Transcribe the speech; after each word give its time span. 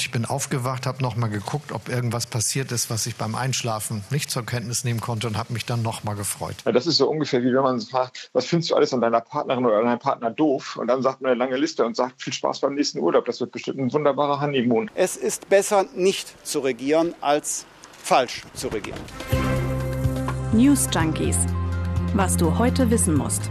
Ich 0.00 0.10
bin 0.10 0.24
aufgewacht, 0.24 0.86
habe 0.86 1.02
nochmal 1.02 1.28
geguckt, 1.28 1.72
ob 1.72 1.90
irgendwas 1.90 2.24
passiert 2.24 2.72
ist, 2.72 2.88
was 2.88 3.04
ich 3.04 3.16
beim 3.16 3.34
Einschlafen 3.34 4.02
nicht 4.08 4.30
zur 4.30 4.46
Kenntnis 4.46 4.82
nehmen 4.82 5.02
konnte 5.02 5.26
und 5.26 5.36
habe 5.36 5.52
mich 5.52 5.66
dann 5.66 5.82
nochmal 5.82 6.16
gefreut. 6.16 6.56
Ja, 6.64 6.72
das 6.72 6.86
ist 6.86 6.96
so 6.96 7.08
ungefähr 7.08 7.42
wie 7.42 7.52
wenn 7.52 7.62
man 7.62 7.82
fragt, 7.82 8.30
was 8.32 8.46
findest 8.46 8.70
du 8.70 8.76
alles 8.76 8.94
an 8.94 9.02
deiner 9.02 9.20
Partnerin 9.20 9.66
oder 9.66 9.82
deinem 9.82 9.98
Partner 9.98 10.30
doof? 10.30 10.78
Und 10.80 10.86
dann 10.86 11.02
sagt 11.02 11.20
man 11.20 11.32
eine 11.32 11.38
lange 11.38 11.58
Liste 11.58 11.84
und 11.84 11.96
sagt, 11.96 12.22
viel 12.22 12.32
Spaß 12.32 12.60
beim 12.60 12.76
nächsten 12.76 12.98
Urlaub. 12.98 13.26
Das 13.26 13.40
wird 13.40 13.52
bestimmt 13.52 13.78
ein 13.78 13.92
wunderbarer 13.92 14.40
Honeymoon. 14.40 14.90
Es 14.94 15.16
ist 15.18 15.50
besser, 15.50 15.84
nicht 15.94 16.46
zu 16.46 16.60
regieren, 16.60 17.14
als 17.20 17.66
falsch 18.02 18.42
zu 18.54 18.68
regieren. 18.68 19.00
News 20.52 20.88
Junkies. 20.94 21.36
Was 22.14 22.38
du 22.38 22.56
heute 22.56 22.90
wissen 22.90 23.14
musst. 23.14 23.50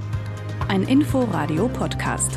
Ein 0.68 0.82
Info-Radio-Podcast. 0.82 2.32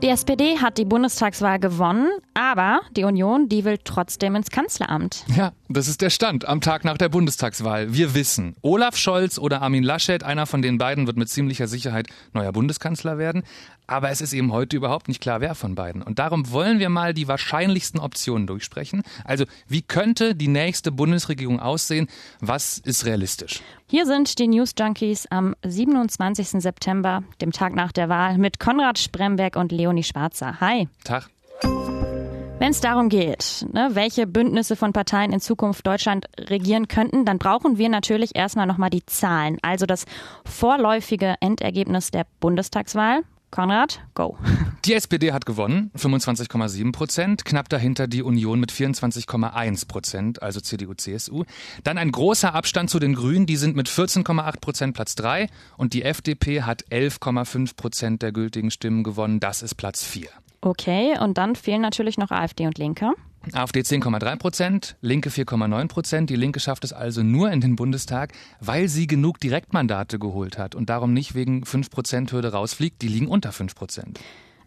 Die 0.00 0.10
SPD 0.10 0.58
hat 0.58 0.78
die 0.78 0.84
Bundestagswahl 0.84 1.58
gewonnen, 1.58 2.08
aber 2.32 2.82
die 2.96 3.02
Union, 3.02 3.48
die 3.48 3.64
will 3.64 3.78
trotzdem 3.82 4.36
ins 4.36 4.48
Kanzleramt. 4.48 5.24
Ja, 5.34 5.50
das 5.68 5.88
ist 5.88 6.00
der 6.00 6.10
Stand 6.10 6.46
am 6.46 6.60
Tag 6.60 6.84
nach 6.84 6.96
der 6.96 7.08
Bundestagswahl. 7.08 7.92
Wir 7.92 8.14
wissen, 8.14 8.54
Olaf 8.62 8.96
Scholz 8.96 9.38
oder 9.38 9.60
Armin 9.60 9.82
Laschet, 9.82 10.22
einer 10.22 10.46
von 10.46 10.62
den 10.62 10.78
beiden 10.78 11.08
wird 11.08 11.16
mit 11.16 11.28
ziemlicher 11.28 11.66
Sicherheit 11.66 12.06
neuer 12.32 12.52
Bundeskanzler 12.52 13.18
werden. 13.18 13.42
Aber 13.88 14.10
es 14.10 14.20
ist 14.20 14.34
eben 14.34 14.52
heute 14.52 14.76
überhaupt 14.76 15.08
nicht 15.08 15.20
klar, 15.20 15.40
wer 15.40 15.54
von 15.54 15.74
beiden. 15.74 16.02
Und 16.02 16.18
darum 16.18 16.52
wollen 16.52 16.78
wir 16.78 16.90
mal 16.90 17.14
die 17.14 17.26
wahrscheinlichsten 17.26 17.98
Optionen 17.98 18.46
durchsprechen. 18.46 19.02
Also, 19.24 19.46
wie 19.66 19.80
könnte 19.80 20.34
die 20.34 20.46
nächste 20.46 20.92
Bundesregierung 20.92 21.58
aussehen? 21.58 22.06
Was 22.40 22.78
ist 22.78 23.06
realistisch? 23.06 23.62
Hier 23.86 24.04
sind 24.04 24.38
die 24.38 24.46
News 24.46 24.74
Junkies 24.78 25.26
am 25.30 25.56
27. 25.64 26.60
September, 26.62 27.24
dem 27.40 27.50
Tag 27.50 27.74
nach 27.74 27.90
der 27.90 28.10
Wahl, 28.10 28.36
mit 28.36 28.60
Konrad 28.60 28.98
Spremberg 28.98 29.56
und 29.56 29.72
Leonie 29.72 30.04
Schwarzer. 30.04 30.60
Hi. 30.60 30.86
Tag. 31.02 31.30
Wenn 31.62 32.72
es 32.72 32.80
darum 32.80 33.08
geht, 33.08 33.64
ne, 33.72 33.90
welche 33.92 34.26
Bündnisse 34.26 34.76
von 34.76 34.92
Parteien 34.92 35.32
in 35.32 35.40
Zukunft 35.40 35.86
Deutschland 35.86 36.26
regieren 36.38 36.88
könnten, 36.88 37.24
dann 37.24 37.38
brauchen 37.38 37.78
wir 37.78 37.88
natürlich 37.88 38.36
erstmal 38.36 38.66
nochmal 38.66 38.90
die 38.90 39.06
Zahlen, 39.06 39.56
also 39.62 39.86
das 39.86 40.04
vorläufige 40.44 41.36
Endergebnis 41.40 42.10
der 42.10 42.26
Bundestagswahl. 42.40 43.22
Konrad, 43.50 44.00
go. 44.14 44.36
Die 44.84 44.94
SPD 44.94 45.32
hat 45.32 45.46
gewonnen, 45.46 45.90
25,7 45.96 46.92
Prozent, 46.92 47.44
knapp 47.44 47.68
dahinter 47.68 48.06
die 48.06 48.22
Union 48.22 48.60
mit 48.60 48.70
24,1 48.70 49.88
Prozent, 49.88 50.42
also 50.42 50.60
CDU, 50.60 50.94
CSU. 50.94 51.44
Dann 51.82 51.98
ein 51.98 52.12
großer 52.12 52.54
Abstand 52.54 52.90
zu 52.90 52.98
den 52.98 53.14
Grünen, 53.14 53.46
die 53.46 53.56
sind 53.56 53.74
mit 53.74 53.88
14,8 53.88 54.60
Prozent 54.60 54.94
Platz 54.94 55.14
3 55.14 55.48
und 55.76 55.94
die 55.94 56.02
FDP 56.02 56.62
hat 56.62 56.84
11,5 56.90 57.76
Prozent 57.76 58.22
der 58.22 58.32
gültigen 58.32 58.70
Stimmen 58.70 59.02
gewonnen, 59.02 59.40
das 59.40 59.62
ist 59.62 59.76
Platz 59.76 60.04
4. 60.04 60.28
Okay, 60.60 61.16
und 61.18 61.38
dann 61.38 61.54
fehlen 61.56 61.80
natürlich 61.80 62.18
noch 62.18 62.30
AfD 62.30 62.66
und 62.66 62.78
Linke. 62.78 63.12
AfD 63.52 63.80
10,3 63.80 64.36
Prozent, 64.36 64.96
Linke 65.00 65.30
4,9 65.30 65.88
Prozent. 65.88 66.30
Die 66.30 66.36
Linke 66.36 66.60
schafft 66.60 66.84
es 66.84 66.92
also 66.92 67.22
nur 67.22 67.50
in 67.50 67.60
den 67.60 67.76
Bundestag, 67.76 68.32
weil 68.60 68.88
sie 68.88 69.06
genug 69.06 69.40
Direktmandate 69.40 70.18
geholt 70.18 70.58
hat 70.58 70.74
und 70.74 70.90
darum 70.90 71.12
nicht 71.12 71.34
wegen 71.34 71.64
5 71.64 71.90
Prozent 71.90 72.32
Hürde 72.32 72.52
rausfliegt. 72.52 73.00
Die 73.02 73.08
liegen 73.08 73.28
unter 73.28 73.52
5 73.52 73.74
Prozent. 73.74 74.20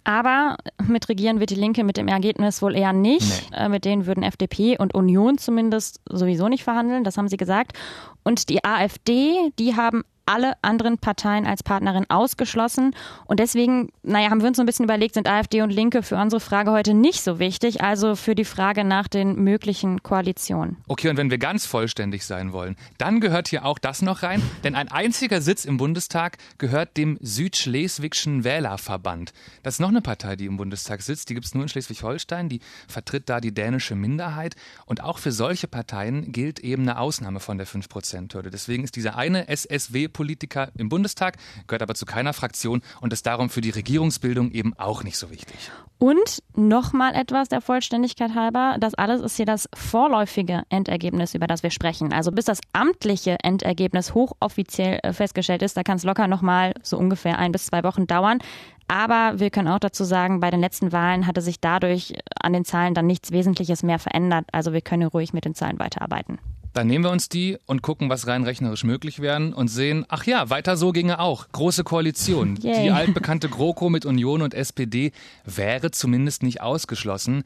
Aber 0.03 0.58
mit 0.88 1.09
Regieren 1.09 1.39
wird 1.39 1.52
die 1.52 1.55
Linke 1.55 1.83
mit 1.83 1.97
dem 1.97 2.08
Ergebnis 2.08 2.61
wohl 2.61 2.75
eher 2.75 2.94
nicht. 2.94 3.52
Nee. 3.52 3.58
Äh, 3.58 3.69
mit 3.69 3.86
denen 3.86 4.08
würden 4.08 4.23
FDP 4.23 4.78
und 4.78 4.95
Union 4.95 5.38
zumindest 5.38 6.02
sowieso 6.09 6.47
nicht 6.47 6.63
verhandeln, 6.63 7.03
das 7.03 7.17
haben 7.17 7.28
sie 7.28 7.38
gesagt. 7.38 7.78
Und 8.23 8.50
die 8.50 8.63
AfD, 8.63 9.52
die 9.59 9.75
haben 9.75 10.03
alle 10.32 10.54
anderen 10.62 10.98
Parteien 10.98 11.46
als 11.46 11.62
Partnerin 11.62 12.10
ausgeschlossen. 12.10 12.96
Und 13.26 13.40
deswegen, 13.40 13.90
naja, 14.04 14.30
haben 14.30 14.42
wir 14.42 14.48
uns 14.48 14.58
so 14.58 14.64
ein 14.64 14.66
bisschen 14.66 14.86
überlegt, 14.86 15.16
sind 15.16 15.28
AfD 15.28 15.62
und 15.62 15.70
Linke 15.70 16.04
für 16.04 16.16
unsere 16.16 16.40
Frage 16.40 16.72
heute 16.72 16.94
nicht 16.94 17.22
so 17.22 17.40
wichtig, 17.40 17.82
also 17.82 18.16
für 18.16 18.36
die 18.36 18.46
Frage 18.46 18.84
nach 18.84 19.08
den 19.08 19.36
möglichen 19.36 20.04
Koalitionen. 20.04 20.78
Okay, 20.88 21.09
und 21.09 21.18
wenn 21.18 21.30
wir 21.30 21.38
ganz 21.38 21.66
vollständig 21.66 22.26
sein 22.26 22.54
wollen, 22.54 22.76
dann 22.98 23.20
gehört 23.20 23.50
hier 23.50 23.66
auch 23.66 23.78
das 23.78 24.02
noch 24.02 24.24
rein, 24.24 24.42
denn 24.64 24.76
ein 24.76 24.90
einziger 24.90 25.42
Sitz 25.42 25.66
im 25.66 25.78
Bundestag 25.78 26.38
gehört 26.58 26.97
dem 26.97 27.18
Südschleswigschen 27.22 28.44
Wählerverband. 28.44 29.34
Das 29.64 29.75
ist 29.75 29.80
noch 29.80 29.90
eine 29.90 30.02
Partei, 30.02 30.36
die 30.36 30.46
im 30.46 30.58
Bundestag 30.58 31.02
sitzt, 31.02 31.30
die 31.30 31.34
gibt 31.34 31.46
es 31.46 31.53
nur 31.53 31.64
in 31.64 31.70
Schleswig-Holstein, 31.70 32.50
die 32.50 32.62
vertritt 32.88 33.30
da 33.30 33.41
die 33.41 33.53
dänische 33.53 33.96
Minderheit. 33.96 34.56
Und 34.86 35.03
auch 35.03 35.18
für 35.18 35.31
solche 35.31 35.68
Parteien 35.68 36.31
gilt 36.31 36.59
eben 36.59 36.84
eine 36.84 37.00
Ausnahme 37.00 37.40
von 37.40 37.58
der 37.58 37.68
5%-Hürde. 37.68 38.50
Deswegen 38.50 38.84
ist 38.84 38.96
dieser 38.96 39.18
eine 39.18 39.47
SSW 39.47 40.08
Politiker 40.22 40.70
im 40.78 40.88
Bundestag, 40.88 41.38
gehört 41.66 41.82
aber 41.82 41.96
zu 41.96 42.06
keiner 42.06 42.34
Fraktion 42.34 42.84
und 43.02 43.12
ist 43.12 43.26
darum 43.26 43.50
für 43.50 43.62
die 43.62 43.72
Regierungsbildung 43.72 44.52
eben 44.52 44.76
auch 44.78 45.04
nicht 45.04 45.18
so 45.18 45.32
wichtig. 45.32 45.72
Und 45.98 46.44
nochmal 46.56 47.16
etwas 47.16 47.50
der 47.50 47.59
Vollständigkeit 47.59 48.36
halber, 48.36 48.78
das 48.80 48.94
alles 48.94 49.20
ist 49.22 49.38
hier 49.38 49.48
das 49.48 49.68
vorläufige 49.74 50.62
Endergebnis, 50.70 51.34
über 51.34 51.48
das 51.48 51.64
wir 51.64 51.72
sprechen. 51.72 52.14
Also 52.14 52.32
bis 52.32 52.46
das 52.46 52.62
amtliche 52.72 53.38
Endergebnis 53.42 54.14
hochoffiziell 54.14 55.00
äh, 55.02 55.12
festgestellt 55.12 55.64
ist, 55.64 55.76
da 55.76 55.82
kann 55.82 55.98
es 55.98 56.04
locker 56.04 56.28
nochmal 56.28 56.76
so 56.84 57.00
ungefähr 57.00 57.40
ein 57.40 57.52
bis 57.52 57.66
zwei 57.66 57.84
Wochen 57.84 58.06
dauern. 58.06 58.38
Aber 58.88 59.40
wir 59.40 59.50
können 59.50 59.70
auch 59.70 59.80
dazu 59.80 60.03
sagen, 60.03 60.40
bei 60.40 60.52
den 60.52 60.59
letzten 60.59 60.92
Wahlen 60.92 61.26
hatte 61.26 61.42
sich 61.42 61.59
dadurch 61.59 62.14
an 62.40 62.53
den 62.53 62.66
Zahlen 62.66 62.94
dann 62.94 63.08
nichts 63.08 63.32
Wesentliches 63.32 63.82
mehr 63.82 63.98
verändert. 63.98 64.46
Also 64.52 64.72
wir 64.72 64.82
können 64.82 65.08
ruhig 65.08 65.34
mit 65.34 65.46
den 65.46 65.56
Zahlen 65.56 65.80
weiterarbeiten. 65.80 66.38
Dann 66.74 66.88
nehmen 66.88 67.04
wir 67.04 67.12
uns 67.12 67.28
die 67.28 67.58
und 67.66 67.82
gucken, 67.82 68.09
was 68.09 68.28
rein 68.28 68.44
rechnerisch 68.44 68.84
möglich 68.84 69.20
wären 69.20 69.54
und 69.54 69.68
sehen, 69.68 70.06
ach 70.08 70.26
ja, 70.26 70.50
weiter 70.50 70.78
so 70.78 70.92
ginge 70.92 71.20
auch. 71.20 71.48
Große 71.52 71.84
Koalition. 71.84 72.56
Yay. 72.62 72.84
Die 72.84 72.92
altbekannte 72.92 73.50
GroKo 73.50 73.90
mit 73.90 74.06
Union 74.06 74.42
und 74.42 74.54
SPD 74.54 75.12
wäre 75.46 75.92
zumindest 75.92 76.44
nicht 76.44 76.62
ausgeschlossen. 76.62 77.44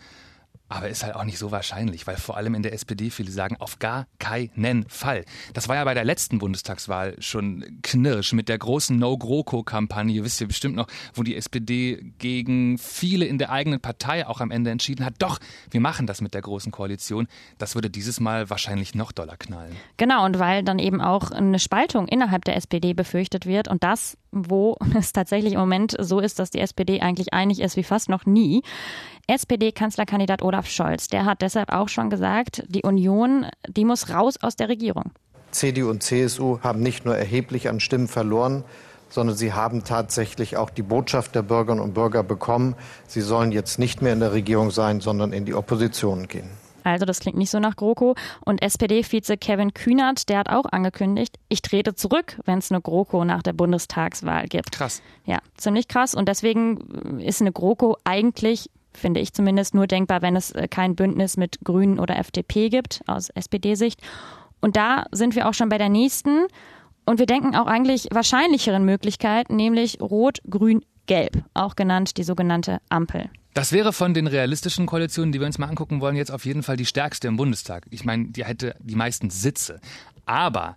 Aber 0.68 0.90
ist 0.90 1.04
halt 1.04 1.16
auch 1.16 1.24
nicht 1.24 1.38
so 1.38 1.52
wahrscheinlich, 1.52 2.08
weil 2.08 2.18
vor 2.18 2.38
allem 2.38 2.56
in 2.56 2.64
der 2.64 2.74
SPD 2.74 3.12
viele 3.12 3.32
sagen, 3.32 3.58
auf 3.60 3.78
gar 3.78 4.08
keinen 4.18 4.90
Fall. 4.90 5.24
Das 5.54 5.68
war 5.68 5.76
ja 5.76 5.84
bei 5.84 5.94
der 5.94 6.04
letzten 6.04 6.40
Bundestagswahl 6.40 7.16
schon 7.20 7.64
knirsch 7.84 8.34
mit 8.34 8.50
der 8.50 8.58
großen 8.58 8.98
No-GroKo-Kampagne, 8.98 10.24
wisst 10.24 10.42
ihr 10.42 10.48
bestimmt 10.48 10.76
noch, 10.76 10.88
wo 11.14 11.22
die 11.22 11.36
SPD 11.36 12.12
gegen 12.18 12.80
viele 12.80 13.26
in 13.26 13.38
der 13.38 13.52
eigenen 13.52 13.80
Partei 13.80 14.26
auch 14.26 14.42
am 14.42 14.50
Ende 14.50 14.72
entschieden 14.72 15.06
hat, 15.06 15.16
doch, 15.20 15.40
wir 15.70 15.82
machen 15.82 16.08
das 16.08 16.22
mit 16.22 16.34
der 16.34 16.42
großen 16.42 16.72
Koalition. 16.72 17.28
Das 17.60 17.76
würde 17.76 17.92
dieses 17.92 18.20
Mal 18.20 18.50
wahrscheinlich 18.50 18.96
noch 18.96 19.12
doller 19.12 19.38
knallen. 19.38 19.76
Genau, 19.98 20.26
und 20.26 20.40
weil 20.40 20.64
dann 20.64 20.80
eben 20.80 21.00
auch 21.00 21.30
eine 21.30 21.60
Spaltung 21.60 22.08
innerhalb 22.08 22.44
der 22.44 22.56
SPD 22.56 22.94
befürchtet 22.94 23.46
wird 23.46 23.68
und 23.68 23.84
das, 23.84 24.18
wo 24.36 24.78
es 24.98 25.14
tatsächlich 25.14 25.54
im 25.54 25.60
Moment 25.60 25.96
so 26.00 26.20
ist, 26.20 26.40
dass 26.40 26.50
die 26.50 26.60
SPD 26.60 27.02
eigentlich 27.02 27.34
einig 27.34 27.62
ist 27.62 27.78
wie 27.78 27.84
fast 27.84 28.10
noch 28.10 28.26
nie. 28.26 28.62
SPD-Kanzlerkandidat 29.28 30.42
Olaf 30.42 30.68
Scholz, 30.68 31.08
der 31.08 31.26
hat 31.26 31.42
deshalb 31.42 31.72
auch 31.72 31.90
schon 31.90 32.10
gesagt, 32.10 32.64
die 32.68 32.84
Union, 32.84 33.48
die 33.68 33.86
muss 33.86 34.10
raus 34.10 34.36
aus 34.42 34.56
der 34.56 34.70
Regierung. 34.70 35.12
CDU 35.52 35.90
und 35.90 36.04
CSU 36.04 36.60
haben 36.62 36.82
nicht 36.82 37.06
nur 37.06 37.16
erheblich 37.16 37.70
an 37.70 37.80
Stimmen 37.80 38.08
verloren, 38.08 38.64
sondern 39.10 39.36
sie 39.36 39.54
haben 39.54 39.84
tatsächlich 39.84 40.58
auch 40.58 40.70
die 40.70 40.82
Botschaft 40.84 41.34
der 41.36 41.42
Bürgerinnen 41.42 41.82
und 41.82 41.94
Bürger 41.94 42.24
bekommen, 42.24 42.76
sie 43.08 43.22
sollen 43.22 43.52
jetzt 43.52 43.80
nicht 43.80 44.02
mehr 44.02 44.14
in 44.14 44.20
der 44.20 44.34
Regierung 44.34 44.72
sein, 44.72 45.00
sondern 45.00 45.32
in 45.32 45.46
die 45.46 45.54
Opposition 45.54 46.28
gehen. 46.28 46.50
Also 46.86 47.06
das 47.06 47.20
klingt 47.20 47.38
nicht 47.38 47.50
so 47.50 47.60
nach 47.60 47.76
GroKo. 47.76 48.16
Und 48.46 48.62
SPD-Vize 48.62 49.38
Kevin 49.38 49.74
Kühnert, 49.74 50.30
der 50.30 50.40
hat 50.40 50.50
auch 50.50 50.66
angekündigt, 50.72 51.38
ich 51.50 51.62
trete 51.62 51.96
zurück, 51.96 52.40
wenn 52.46 52.60
es 52.60 52.72
eine 52.72 52.82
GroKo 52.82 53.26
nach 53.26 53.44
der 53.44 53.54
Bundestagswahl 53.54 54.48
gibt. 54.48 54.72
Krass. 54.72 55.02
Ja, 55.26 55.40
ziemlich 55.58 55.88
krass. 55.88 56.16
Und 56.16 56.30
deswegen 56.30 57.20
ist 57.20 57.42
eine 57.42 57.52
GroKo 57.52 57.98
eigentlich 58.04 58.70
finde 58.94 59.20
ich 59.20 59.34
zumindest, 59.34 59.76
nur 59.76 59.88
denkbar, 59.88 60.22
wenn 60.22 60.38
es 60.38 60.52
äh, 60.52 60.70
kein 60.70 60.96
Bündnis 60.96 61.36
mit 61.36 61.60
Grünen 61.66 62.00
oder 62.00 62.18
FDP 62.18 62.70
gibt, 62.70 63.02
aus 63.08 63.30
SPD-Sicht. 63.30 64.00
Und 64.62 64.78
da 64.78 65.06
sind 65.12 65.36
wir 65.36 65.50
auch 65.50 65.54
schon 65.54 65.68
bei 65.68 65.78
der 65.78 65.90
nächsten. 65.90 66.46
Und 67.06 67.20
wir 67.20 67.26
denken 67.26 67.56
auch 67.56 67.68
eigentlich 67.68 68.08
wahrscheinlicheren 68.12 68.86
Möglichkeit, 68.86 69.50
nämlich 69.50 70.02
Rot, 70.02 70.40
Grün, 70.50 70.84
Gelb, 71.06 71.44
auch 71.54 71.76
genannt 71.76 72.18
die 72.18 72.24
sogenannte 72.24 72.80
Ampel. 72.90 73.30
Das 73.56 73.72
wäre 73.72 73.94
von 73.94 74.14
den 74.14 74.28
realistischen 74.28 74.86
Koalitionen, 74.86 75.32
die 75.32 75.40
wir 75.40 75.48
uns 75.48 75.58
mal 75.58 75.70
angucken 75.70 76.02
wollen, 76.02 76.18
jetzt 76.18 76.30
auf 76.30 76.46
jeden 76.46 76.62
Fall 76.62 76.76
die 76.76 76.86
stärkste 76.86 77.30
im 77.30 77.38
Bundestag. 77.38 77.86
Ich 77.90 78.04
meine, 78.04 78.26
die 78.26 78.44
hätte 78.44 78.76
die 78.82 78.96
meisten 78.96 79.30
Sitze. 79.30 79.80
Aber 80.26 80.76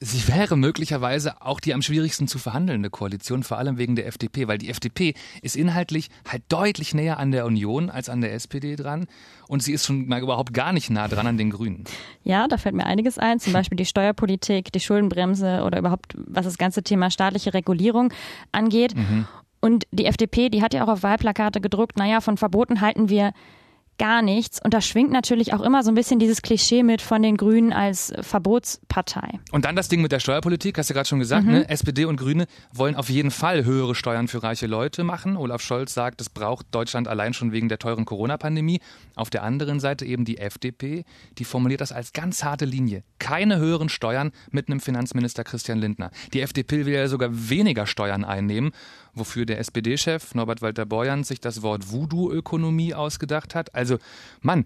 Sie 0.00 0.28
wäre 0.28 0.56
möglicherweise 0.56 1.42
auch 1.42 1.58
die 1.58 1.74
am 1.74 1.82
schwierigsten 1.82 2.28
zu 2.28 2.38
verhandelnde 2.38 2.88
Koalition, 2.88 3.42
vor 3.42 3.58
allem 3.58 3.78
wegen 3.78 3.96
der 3.96 4.06
FDP, 4.06 4.46
weil 4.46 4.58
die 4.58 4.68
FDP 4.68 5.14
ist 5.42 5.56
inhaltlich 5.56 6.08
halt 6.28 6.44
deutlich 6.48 6.94
näher 6.94 7.18
an 7.18 7.32
der 7.32 7.44
Union 7.44 7.90
als 7.90 8.08
an 8.08 8.20
der 8.20 8.32
SPD 8.32 8.76
dran 8.76 9.08
und 9.48 9.60
sie 9.60 9.72
ist 9.72 9.86
schon 9.86 10.06
mal 10.06 10.20
überhaupt 10.20 10.54
gar 10.54 10.72
nicht 10.72 10.88
nah 10.90 11.08
dran 11.08 11.26
an 11.26 11.36
den 11.36 11.50
Grünen. 11.50 11.82
Ja, 12.22 12.46
da 12.46 12.58
fällt 12.58 12.76
mir 12.76 12.86
einiges 12.86 13.18
ein, 13.18 13.40
zum 13.40 13.52
Beispiel 13.52 13.74
die 13.74 13.86
Steuerpolitik, 13.86 14.70
die 14.70 14.78
Schuldenbremse 14.78 15.64
oder 15.64 15.80
überhaupt, 15.80 16.14
was 16.16 16.44
das 16.44 16.58
ganze 16.58 16.84
Thema 16.84 17.10
staatliche 17.10 17.52
Regulierung 17.52 18.12
angeht. 18.52 18.94
Mhm. 18.94 19.26
Und 19.60 19.86
die 19.90 20.06
FDP, 20.06 20.48
die 20.48 20.62
hat 20.62 20.74
ja 20.74 20.84
auch 20.84 20.88
auf 20.88 21.02
Wahlplakate 21.02 21.60
gedruckt, 21.60 21.96
naja, 21.96 22.20
von 22.20 22.36
Verboten 22.36 22.80
halten 22.80 23.08
wir 23.08 23.32
gar 23.98 24.22
nichts. 24.22 24.60
Und 24.62 24.74
da 24.74 24.80
schwingt 24.80 25.10
natürlich 25.10 25.52
auch 25.52 25.60
immer 25.60 25.82
so 25.82 25.90
ein 25.90 25.94
bisschen 25.94 26.18
dieses 26.18 26.42
Klischee 26.42 26.82
mit 26.82 27.02
von 27.02 27.22
den 27.22 27.36
Grünen 27.36 27.72
als 27.72 28.12
Verbotspartei. 28.20 29.40
Und 29.52 29.64
dann 29.64 29.76
das 29.76 29.88
Ding 29.88 30.00
mit 30.00 30.12
der 30.12 30.20
Steuerpolitik, 30.20 30.78
hast 30.78 30.90
du 30.90 30.94
gerade 30.94 31.08
schon 31.08 31.18
gesagt, 31.18 31.46
mhm. 31.46 31.52
ne? 31.52 31.68
SPD 31.68 32.04
und 32.04 32.16
Grüne 32.16 32.46
wollen 32.72 32.94
auf 32.94 33.10
jeden 33.10 33.30
Fall 33.30 33.64
höhere 33.64 33.94
Steuern 33.94 34.28
für 34.28 34.42
reiche 34.42 34.66
Leute 34.66 35.04
machen. 35.04 35.36
Olaf 35.36 35.62
Scholz 35.62 35.94
sagt, 35.94 36.20
das 36.20 36.30
braucht 36.30 36.66
Deutschland 36.70 37.08
allein 37.08 37.34
schon 37.34 37.52
wegen 37.52 37.68
der 37.68 37.78
teuren 37.78 38.04
Corona-Pandemie. 38.04 38.80
Auf 39.14 39.30
der 39.30 39.42
anderen 39.42 39.80
Seite 39.80 40.06
eben 40.06 40.24
die 40.24 40.38
FDP, 40.38 41.04
die 41.38 41.44
formuliert 41.44 41.80
das 41.80 41.92
als 41.92 42.12
ganz 42.12 42.44
harte 42.44 42.64
Linie. 42.64 43.02
Keine 43.18 43.58
höheren 43.58 43.88
Steuern 43.88 44.32
mit 44.50 44.68
einem 44.68 44.80
Finanzminister 44.80 45.44
Christian 45.44 45.78
Lindner. 45.78 46.10
Die 46.32 46.40
FDP 46.40 46.86
will 46.86 46.94
ja 46.94 47.08
sogar 47.08 47.30
weniger 47.32 47.86
Steuern 47.86 48.24
einnehmen 48.24 48.72
wofür 49.18 49.46
der 49.46 49.58
SPD-Chef 49.58 50.34
Norbert 50.34 50.62
Walter 50.62 50.86
Borjans 50.86 51.28
sich 51.28 51.40
das 51.40 51.62
Wort 51.62 51.90
Voodoo-Ökonomie 51.90 52.94
ausgedacht 52.94 53.54
hat. 53.54 53.74
Also, 53.74 53.87
Mann, 54.40 54.64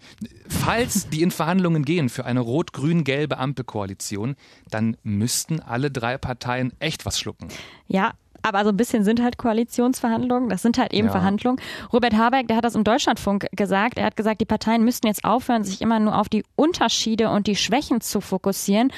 falls 0.49 1.09
die 1.09 1.23
in 1.23 1.31
Verhandlungen 1.31 1.85
gehen 1.85 2.09
für 2.09 2.25
eine 2.25 2.41
rot-grün-gelbe 2.41 3.39
Ampelkoalition, 3.39 4.37
dann 4.71 4.97
müssten 5.03 5.61
alle 5.61 5.91
drei 5.91 6.19
Parteien 6.19 6.73
echt 6.79 7.07
was 7.07 7.19
schlucken. 7.19 7.49
Ja, 7.87 8.13
aber 8.43 8.65
so 8.65 8.71
ein 8.71 8.77
bisschen 8.77 9.05
sind 9.05 9.23
halt 9.23 9.39
Koalitionsverhandlungen. 9.39 10.49
Das 10.49 10.63
sind 10.63 10.77
halt 10.77 10.93
eben 10.93 11.07
ja. 11.07 11.13
Verhandlungen. 11.13 11.61
Robert 11.93 12.15
Habeck, 12.15 12.49
der 12.49 12.57
hat 12.57 12.65
das 12.65 12.75
im 12.75 12.85
Deutschlandfunk 12.85 13.47
gesagt. 13.53 13.99
Er 13.99 14.07
hat 14.07 14.17
gesagt, 14.17 14.41
die 14.41 14.47
Parteien 14.47 14.85
müssten 14.85 15.07
jetzt 15.07 15.25
aufhören, 15.25 15.63
sich 15.65 15.81
immer 15.81 16.01
nur 16.01 16.19
auf 16.19 16.29
die 16.29 16.45
Unterschiede 16.57 17.31
und 17.31 17.47
die 17.47 17.57
Schwächen 17.57 18.01
zu 18.01 18.21
fokussieren. 18.21 18.93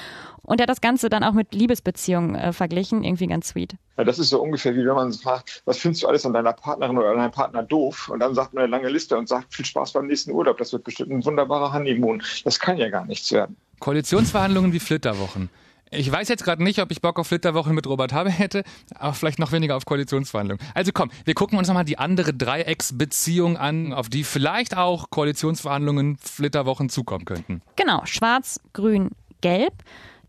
Und 0.44 0.60
er 0.60 0.64
hat 0.64 0.70
das 0.70 0.80
Ganze 0.80 1.08
dann 1.08 1.24
auch 1.24 1.32
mit 1.32 1.54
Liebesbeziehungen 1.54 2.34
äh, 2.34 2.52
verglichen. 2.52 3.02
Irgendwie 3.02 3.26
ganz 3.26 3.48
sweet. 3.48 3.76
Ja, 3.96 4.04
das 4.04 4.18
ist 4.18 4.28
so 4.28 4.40
ungefähr 4.42 4.74
wie 4.74 4.84
wenn 4.84 4.94
man 4.94 5.12
fragt, 5.12 5.62
was 5.64 5.78
findest 5.78 6.02
du 6.02 6.08
alles 6.08 6.24
an 6.26 6.32
deiner 6.32 6.52
Partnerin 6.52 6.98
oder 6.98 7.14
deinem 7.14 7.30
Partner 7.30 7.62
doof? 7.62 8.08
Und 8.08 8.20
dann 8.20 8.34
sagt 8.34 8.54
man 8.54 8.64
eine 8.64 8.70
lange 8.70 8.88
Liste 8.88 9.16
und 9.16 9.28
sagt, 9.28 9.54
viel 9.54 9.64
Spaß 9.64 9.92
beim 9.92 10.06
nächsten 10.06 10.30
Urlaub. 10.30 10.58
Das 10.58 10.72
wird 10.72 10.84
bestimmt 10.84 11.10
ein 11.10 11.24
wunderbarer 11.24 11.72
Honeymoon. 11.72 12.22
Das 12.44 12.60
kann 12.60 12.76
ja 12.76 12.88
gar 12.88 13.04
nichts 13.04 13.32
werden. 13.32 13.56
Koalitionsverhandlungen 13.80 14.72
wie 14.72 14.80
Flitterwochen. 14.80 15.50
Ich 15.90 16.10
weiß 16.10 16.28
jetzt 16.28 16.44
gerade 16.44 16.62
nicht, 16.62 16.80
ob 16.80 16.90
ich 16.90 17.00
Bock 17.00 17.18
auf 17.18 17.28
Flitterwochen 17.28 17.74
mit 17.74 17.86
Robert 17.86 18.12
Habe 18.12 18.30
hätte, 18.30 18.64
aber 18.94 19.12
vielleicht 19.12 19.38
noch 19.38 19.52
weniger 19.52 19.76
auf 19.76 19.84
Koalitionsverhandlungen. 19.84 20.64
Also 20.74 20.90
komm, 20.92 21.10
wir 21.24 21.34
gucken 21.34 21.58
uns 21.58 21.68
nochmal 21.68 21.84
die 21.84 21.98
andere 21.98 22.34
Dreiecksbeziehung 22.34 23.56
an, 23.56 23.92
auf 23.92 24.08
die 24.08 24.24
vielleicht 24.24 24.76
auch 24.76 25.10
Koalitionsverhandlungen, 25.10 26.16
Flitterwochen 26.18 26.88
zukommen 26.88 27.24
könnten. 27.24 27.62
Genau, 27.76 28.02
schwarz, 28.06 28.60
grün, 28.72 29.10
gelb. 29.40 29.74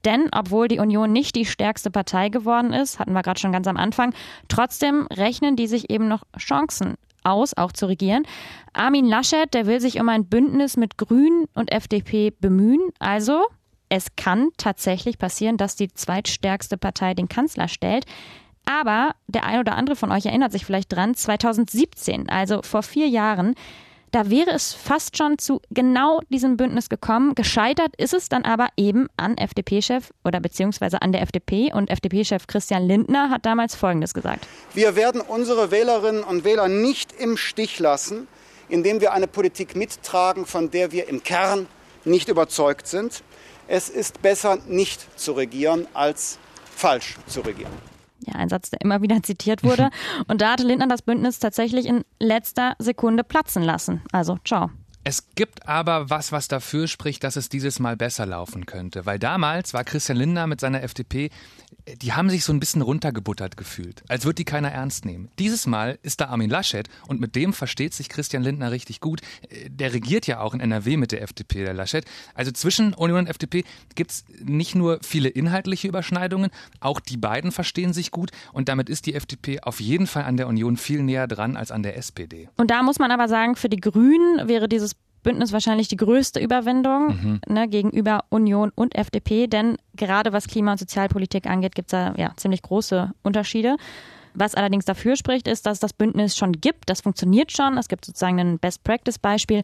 Denn 0.06 0.30
obwohl 0.32 0.68
die 0.68 0.80
Union 0.80 1.12
nicht 1.12 1.36
die 1.36 1.46
stärkste 1.46 1.90
Partei 1.90 2.30
geworden 2.30 2.72
ist, 2.74 3.00
hatten 3.00 3.14
wir 3.14 3.24
gerade 3.24 3.40
schon 3.40 3.52
ganz 3.52 3.68
am 3.68 3.78
Anfang, 3.78 4.14
trotzdem 4.48 5.08
rechnen 5.12 5.56
die 5.56 5.68
sich 5.68 5.90
eben 5.90 6.08
noch 6.08 6.24
Chancen 6.38 6.96
aus, 7.24 7.58
auch 7.58 7.72
zu 7.72 7.88
regieren. 7.88 8.24
Armin 8.74 9.06
Laschet, 9.06 9.52
der 9.54 9.66
will 9.66 9.82
sich 9.82 10.00
um 10.00 10.08
ein 10.10 10.26
Bündnis 10.26 10.78
mit 10.78 10.98
Grünen 10.98 11.46
und 11.56 11.72
FDP 11.72 12.32
bemühen. 12.40 12.92
Also 13.00 13.46
es 13.90 14.16
kann 14.16 14.50
tatsächlich 14.58 15.18
passieren, 15.18 15.58
dass 15.58 15.76
die 15.76 15.92
zweitstärkste 15.92 16.78
Partei 16.78 17.14
den 17.14 17.28
Kanzler 17.28 17.68
stellt. 17.68 18.06
Aber 18.66 19.12
der 19.28 19.46
ein 19.46 19.60
oder 19.60 19.76
andere 19.76 19.96
von 19.96 20.12
euch 20.12 20.26
erinnert 20.26 20.52
sich 20.52 20.66
vielleicht 20.66 20.92
dran, 20.92 21.16
2017, 21.16 22.30
also 22.30 22.62
vor 22.64 22.82
vier 22.82 23.08
Jahren, 23.08 23.54
da 24.16 24.30
wäre 24.30 24.52
es 24.52 24.74
fast 24.74 25.18
schon 25.18 25.38
zu 25.40 25.62
genau 25.72 26.22
diesem 26.30 26.56
Bündnis 26.56 26.88
gekommen. 26.88 27.36
Gescheitert 27.36 27.94
ist 27.98 28.14
es 28.14 28.30
dann 28.30 28.46
aber 28.46 28.70
eben 28.78 29.10
an 29.18 29.38
FDP-Chef 29.38 30.12
oder 30.24 30.40
beziehungsweise 30.40 31.02
an 31.02 31.12
der 31.12 31.22
FDP. 31.22 31.74
Und 31.74 31.90
FDP-Chef 31.90 32.48
Christian 32.48 32.88
Lindner 32.88 33.30
hat 33.30 33.46
damals 33.46 33.76
Folgendes 33.76 34.14
gesagt. 34.14 34.48
Wir 34.74 34.96
werden 34.96 35.20
unsere 35.20 35.70
Wählerinnen 35.70 36.24
und 36.24 36.46
Wähler 36.46 36.70
nicht 36.70 37.12
im 37.12 37.36
Stich 37.36 37.78
lassen, 37.80 38.30
indem 38.70 39.02
wir 39.02 39.12
eine 39.12 39.28
Politik 39.28 39.76
mittragen, 39.76 40.46
von 40.46 40.72
der 40.72 40.94
wir 40.94 41.10
im 41.10 41.22
Kern 41.22 41.68
nicht 42.06 42.30
überzeugt 42.30 42.88
sind. 42.88 43.22
Es 43.68 43.90
ist 43.90 44.22
besser, 44.22 44.60
nicht 44.66 45.20
zu 45.20 45.34
regieren, 45.34 45.88
als 45.94 46.40
falsch 46.74 47.16
zu 47.28 47.42
regieren. 47.42 47.95
Ja, 48.26 48.36
ein 48.36 48.50
Satz, 48.50 48.70
der 48.70 48.82
immer 48.82 49.02
wieder 49.02 49.22
zitiert 49.24 49.64
wurde. 49.64 49.90
Und 50.28 50.42
da 50.42 50.52
hatte 50.52 50.64
Lindner 50.64 50.88
das 50.88 51.02
Bündnis 51.02 51.40
tatsächlich 51.40 51.86
in 51.86 52.04
letzter 52.20 52.76
Sekunde 52.80 53.24
platzen 53.24 53.64
lassen. 53.64 54.02
Also, 54.12 54.38
ciao. 54.44 54.70
Es 55.08 55.30
gibt 55.36 55.68
aber 55.68 56.10
was, 56.10 56.32
was 56.32 56.48
dafür 56.48 56.88
spricht, 56.88 57.24
dass 57.24 57.36
es 57.36 57.48
dieses 57.48 57.80
Mal 57.80 57.96
besser 57.96 58.26
laufen 58.26 58.66
könnte. 58.66 59.06
Weil 59.06 59.20
damals 59.20 59.76
war 59.76 59.84
Christian 59.84 60.18
Lindner 60.18 60.48
mit 60.48 60.60
seiner 60.60 60.82
FDP, 60.82 61.30
die 62.02 62.14
haben 62.14 62.30
sich 62.30 62.44
so 62.44 62.52
ein 62.52 62.60
bisschen 62.60 62.82
runtergebuttert 62.82 63.58
gefühlt, 63.58 64.04
als 64.08 64.26
würde 64.26 64.36
die 64.36 64.46
keiner 64.46 64.72
ernst 64.72 65.06
nehmen. 65.06 65.30
Dieses 65.40 65.68
Mal 65.68 66.00
ist 66.02 66.22
da 66.22 66.26
Armin 66.26 66.50
Laschet 66.50 66.88
und 67.08 67.20
mit 67.20 67.36
dem 67.36 67.54
versteht 67.54 67.94
sich 67.94 68.10
Christian 68.10 68.44
Lindner 68.44 68.72
richtig 68.72 69.00
gut. 69.00 69.22
Der 69.68 69.94
regiert 69.94 70.28
ja 70.28 70.40
auch 70.40 70.54
in 70.54 70.60
NRW 70.60 70.98
mit 70.98 71.12
der 71.12 71.22
FDP, 71.22 71.64
der 71.64 71.74
Laschet. 71.74 72.06
Also 72.34 72.52
zwischen 72.52 72.94
Union 72.94 73.20
und 73.20 73.28
FDP 73.28 73.64
gibt 73.94 74.12
es 74.12 74.26
nicht 74.44 74.76
nur 74.76 75.00
viele 75.04 75.30
inhaltliche 75.30 75.88
Überschneidungen, 75.88 76.50
auch 76.80 77.00
die 77.00 77.18
beiden 77.18 77.52
verstehen 77.52 77.94
sich 77.94 78.12
gut 78.12 78.32
und 78.52 78.70
damit 78.70 78.90
ist 78.90 79.06
die 79.06 79.14
FDP 79.14 79.62
auf 79.62 79.80
jeden 79.80 80.08
Fall 80.08 80.24
an 80.24 80.38
der 80.38 80.48
Union 80.48 80.78
viel 80.78 81.04
näher 81.04 81.28
dran 81.28 81.56
als 81.56 81.72
an 81.72 81.84
der 81.84 81.98
SPD. 81.98 82.50
Und 82.58 82.72
da 82.72 82.84
muss 82.84 83.00
man 83.00 83.12
aber 83.12 83.28
sagen, 83.28 83.56
für 83.56 83.70
die 83.70 83.80
Grünen 83.80 84.48
wäre 84.48 84.68
dieses 84.68 84.96
Bündnis 85.26 85.52
wahrscheinlich 85.52 85.88
die 85.88 85.98
größte 85.98 86.40
Überwindung 86.40 87.08
mhm. 87.08 87.40
ne, 87.48 87.68
gegenüber 87.68 88.26
Union 88.30 88.72
und 88.76 88.96
FDP, 88.96 89.48
denn 89.48 89.78
gerade 89.96 90.32
was 90.32 90.48
Klima- 90.48 90.74
und 90.74 90.78
Sozialpolitik 90.78 91.48
angeht, 91.48 91.74
gibt 91.74 91.92
es 91.92 91.92
da 91.92 92.14
ja 92.16 92.32
ziemlich 92.38 92.62
große 92.62 93.12
Unterschiede. 93.24 93.76
Was 94.36 94.54
allerdings 94.54 94.86
dafür 94.86 95.16
spricht, 95.16 95.48
ist, 95.48 95.66
dass 95.66 95.80
das 95.80 95.94
Bündnis 95.94 96.38
schon 96.38 96.52
gibt. 96.52 96.90
Das 96.90 97.02
funktioniert 97.02 97.52
schon. 97.52 97.78
Es 97.78 97.88
gibt 97.88 98.06
sozusagen 98.06 98.40
ein 98.40 98.60
Best-Practice-Beispiel 98.60 99.64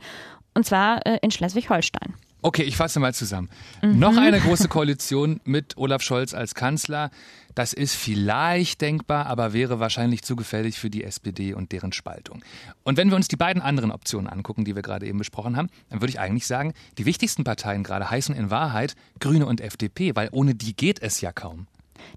und 0.56 0.66
zwar 0.66 1.06
äh, 1.06 1.20
in 1.22 1.30
Schleswig-Holstein. 1.30 2.16
Okay, 2.42 2.64
ich 2.64 2.76
fasse 2.76 3.00
mal 3.00 3.14
zusammen. 3.14 3.50
Mhm. 3.82 4.00
Noch 4.00 4.18
eine 4.18 4.40
große 4.40 4.68
Koalition 4.68 5.40
mit 5.44 5.78
Olaf 5.78 6.02
Scholz 6.02 6.34
als 6.34 6.56
Kanzler. 6.56 7.12
Das 7.54 7.74
ist 7.74 7.96
vielleicht 7.96 8.82
denkbar, 8.82 9.26
aber 9.28 9.54
wäre 9.54 9.80
wahrscheinlich 9.80 10.24
zu 10.24 10.36
gefährlich 10.36 10.80
für 10.80 10.90
die 10.90 11.04
SPD 11.04 11.54
und 11.54 11.72
deren 11.72 11.92
Spaltung. 11.92 12.44
Und 12.84 12.98
wenn 12.98 13.10
wir 13.10 13.16
uns 13.16 13.28
die 13.28 13.36
beiden 13.36 13.62
anderen 13.62 13.92
Optionen 13.92 14.28
angucken, 14.28 14.66
die 14.66 14.76
wir 14.76 14.82
gerade 14.82 15.06
eben 15.06 15.18
besprochen 15.18 15.58
haben, 15.58 15.70
dann 15.90 16.02
würde 16.02 16.12
ich 16.12 16.20
eigentlich 16.20 16.48
sagen, 16.48 16.74
die 16.98 17.06
wichtigsten 17.06 17.44
Parteien 17.44 17.84
gerade 17.84 18.10
heißen 18.10 18.34
in 18.36 18.50
Wahrheit 18.50 18.96
Grüne 19.20 19.46
und 19.46 19.62
FDP, 19.62 20.16
weil 20.16 20.30
ohne 20.32 20.56
die 20.56 20.76
geht 20.76 21.02
es 21.02 21.22
ja 21.22 21.32
kaum. 21.32 21.68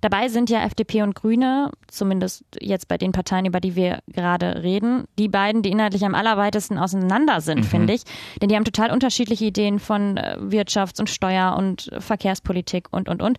Dabei 0.01 0.29
sind 0.29 0.51
ja 0.51 0.65
FDP 0.65 1.03
und 1.03 1.15
Grüne, 1.15 1.71
zumindest 1.89 2.45
jetzt 2.61 2.89
bei 2.89 2.99
den 2.99 3.13
Parteien, 3.13 3.47
über 3.47 3.61
die 3.61 3.77
wir 3.77 4.01
gerade 4.09 4.63
reden, 4.63 5.05
die 5.19 5.29
beiden, 5.29 5.63
die 5.63 5.71
inhaltlich 5.71 6.05
am 6.05 6.15
allerweitesten 6.15 6.79
auseinander 6.79 7.41
sind, 7.41 7.61
mhm. 7.61 7.65
finde 7.65 7.95
ich. 7.95 8.03
Denn 8.41 8.49
die 8.49 8.57
haben 8.57 8.65
total 8.65 8.91
unterschiedliche 8.91 9.47
Ideen 9.47 9.79
von 9.79 10.17
äh, 10.17 10.37
Wirtschafts- 10.41 11.01
und 11.01 11.11
Steuer- 11.11 11.57
und 11.57 11.91
Verkehrspolitik 11.99 12.89
und, 12.91 13.09
und, 13.09 13.23
und. 13.23 13.39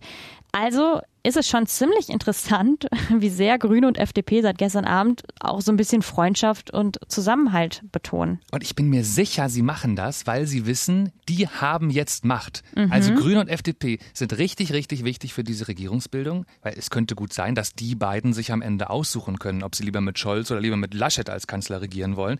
Also 0.52 1.00
ist 1.26 1.36
es 1.36 1.48
schon 1.48 1.66
ziemlich 1.66 2.08
interessant, 2.08 2.86
wie 3.10 3.30
sehr 3.30 3.58
Grüne 3.58 3.88
und 3.88 3.98
FDP 3.98 4.42
seit 4.42 4.58
gestern 4.58 4.84
Abend 4.84 5.22
auch 5.40 5.60
so 5.60 5.72
ein 5.72 5.76
bisschen 5.76 6.02
Freundschaft 6.02 6.70
und 6.70 6.98
Zusammenhalt 7.08 7.82
betonen. 7.90 8.40
Und 8.52 8.62
ich 8.62 8.76
bin 8.76 8.88
mir 8.88 9.04
sicher, 9.04 9.48
sie 9.48 9.62
machen 9.62 9.96
das, 9.96 10.26
weil 10.26 10.46
sie 10.46 10.66
wissen, 10.66 11.10
die 11.28 11.48
haben 11.48 11.90
jetzt 11.90 12.24
Macht. 12.24 12.62
Mhm. 12.76 12.92
Also 12.92 13.12
Grüne 13.14 13.40
und 13.40 13.48
FDP 13.48 13.98
sind 14.14 14.38
richtig, 14.38 14.72
richtig 14.72 15.04
wichtig 15.04 15.34
für 15.34 15.42
diese 15.42 15.66
Regierungsbildung, 15.66 16.46
weil 16.62 16.74
es 16.78 16.90
könnte 16.90 17.16
gut 17.16 17.32
sein, 17.32 17.54
dass 17.54 17.74
die 17.74 17.96
beiden 17.96 18.32
sich 18.32 18.52
am 18.52 18.62
Ende 18.62 18.88
aussuchen 18.88 19.38
können, 19.38 19.64
ob 19.64 19.74
sie 19.74 19.82
lieber 19.82 20.00
mit 20.00 20.18
Scholz 20.18 20.50
oder 20.50 20.60
lieber 20.60 20.76
mit 20.76 20.94
Laschet 20.94 21.28
als 21.28 21.48
Kanzler 21.48 21.80
regieren 21.80 22.16
wollen. 22.16 22.38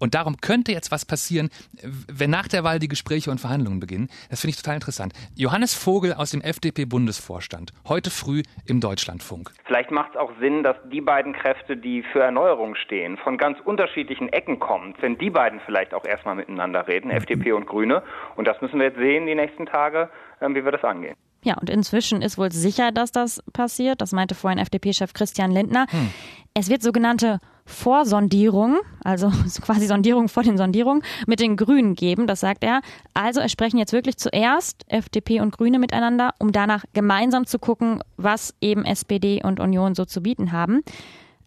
Und 0.00 0.14
darum 0.14 0.38
könnte 0.38 0.72
jetzt 0.72 0.90
was 0.90 1.04
passieren, 1.04 1.50
wenn 1.82 2.30
nach 2.30 2.48
der 2.48 2.64
Wahl 2.64 2.80
die 2.80 2.88
Gespräche 2.88 3.30
und 3.30 3.38
Verhandlungen 3.38 3.78
beginnen. 3.78 4.08
Das 4.30 4.40
finde 4.40 4.52
ich 4.52 4.56
total 4.56 4.74
interessant. 4.74 5.12
Johannes 5.36 5.74
Vogel 5.74 6.14
aus 6.14 6.30
dem 6.30 6.40
FDP-Bundesvorstand, 6.40 7.72
heute 7.86 8.10
früh 8.10 8.42
im 8.66 8.80
Deutschlandfunk. 8.80 9.52
Vielleicht 9.64 9.90
macht 9.90 10.12
es 10.12 10.16
auch 10.16 10.32
Sinn, 10.40 10.62
dass 10.62 10.76
die 10.90 11.02
beiden 11.02 11.34
Kräfte, 11.34 11.76
die 11.76 12.02
für 12.02 12.20
Erneuerung 12.20 12.74
stehen, 12.74 13.18
von 13.18 13.36
ganz 13.38 13.58
unterschiedlichen 13.64 14.28
Ecken 14.30 14.58
kommen. 14.58 14.94
Wenn 15.00 15.18
die 15.18 15.30
beiden 15.30 15.60
vielleicht 15.66 15.94
auch 15.94 16.04
erstmal 16.04 16.34
miteinander 16.34 16.88
reden, 16.88 17.08
mhm. 17.08 17.16
FDP 17.16 17.52
und 17.52 17.66
Grüne. 17.66 18.02
Und 18.36 18.48
das 18.48 18.60
müssen 18.60 18.78
wir 18.78 18.86
jetzt 18.86 18.98
sehen 18.98 19.26
die 19.26 19.34
nächsten 19.34 19.66
Tage, 19.66 20.08
ähm, 20.40 20.54
wie 20.54 20.64
wir 20.64 20.72
das 20.72 20.82
angehen. 20.82 21.14
Ja, 21.42 21.54
und 21.54 21.70
inzwischen 21.70 22.20
ist 22.20 22.36
wohl 22.36 22.52
sicher, 22.52 22.92
dass 22.92 23.12
das 23.12 23.42
passiert. 23.52 24.00
Das 24.00 24.12
meinte 24.12 24.34
vorhin 24.34 24.58
FDP-Chef 24.58 25.14
Christian 25.14 25.50
Lindner. 25.50 25.86
Hm. 25.90 26.10
Es 26.54 26.68
wird 26.68 26.82
sogenannte 26.82 27.38
Vorsondierung, 27.70 28.78
also 29.02 29.30
quasi 29.62 29.86
Sondierung 29.86 30.28
vor 30.28 30.42
den 30.42 30.58
Sondierungen, 30.58 31.02
mit 31.26 31.40
den 31.40 31.56
Grünen 31.56 31.94
geben, 31.94 32.26
das 32.26 32.40
sagt 32.40 32.64
er. 32.64 32.80
Also 33.14 33.40
es 33.40 33.52
sprechen 33.52 33.78
jetzt 33.78 33.92
wirklich 33.92 34.16
zuerst 34.16 34.84
FDP 34.88 35.40
und 35.40 35.56
Grüne 35.56 35.78
miteinander, 35.78 36.34
um 36.38 36.52
danach 36.52 36.84
gemeinsam 36.92 37.46
zu 37.46 37.58
gucken, 37.58 38.02
was 38.16 38.54
eben 38.60 38.84
SPD 38.84 39.42
und 39.42 39.60
Union 39.60 39.94
so 39.94 40.04
zu 40.04 40.20
bieten 40.22 40.52
haben. 40.52 40.82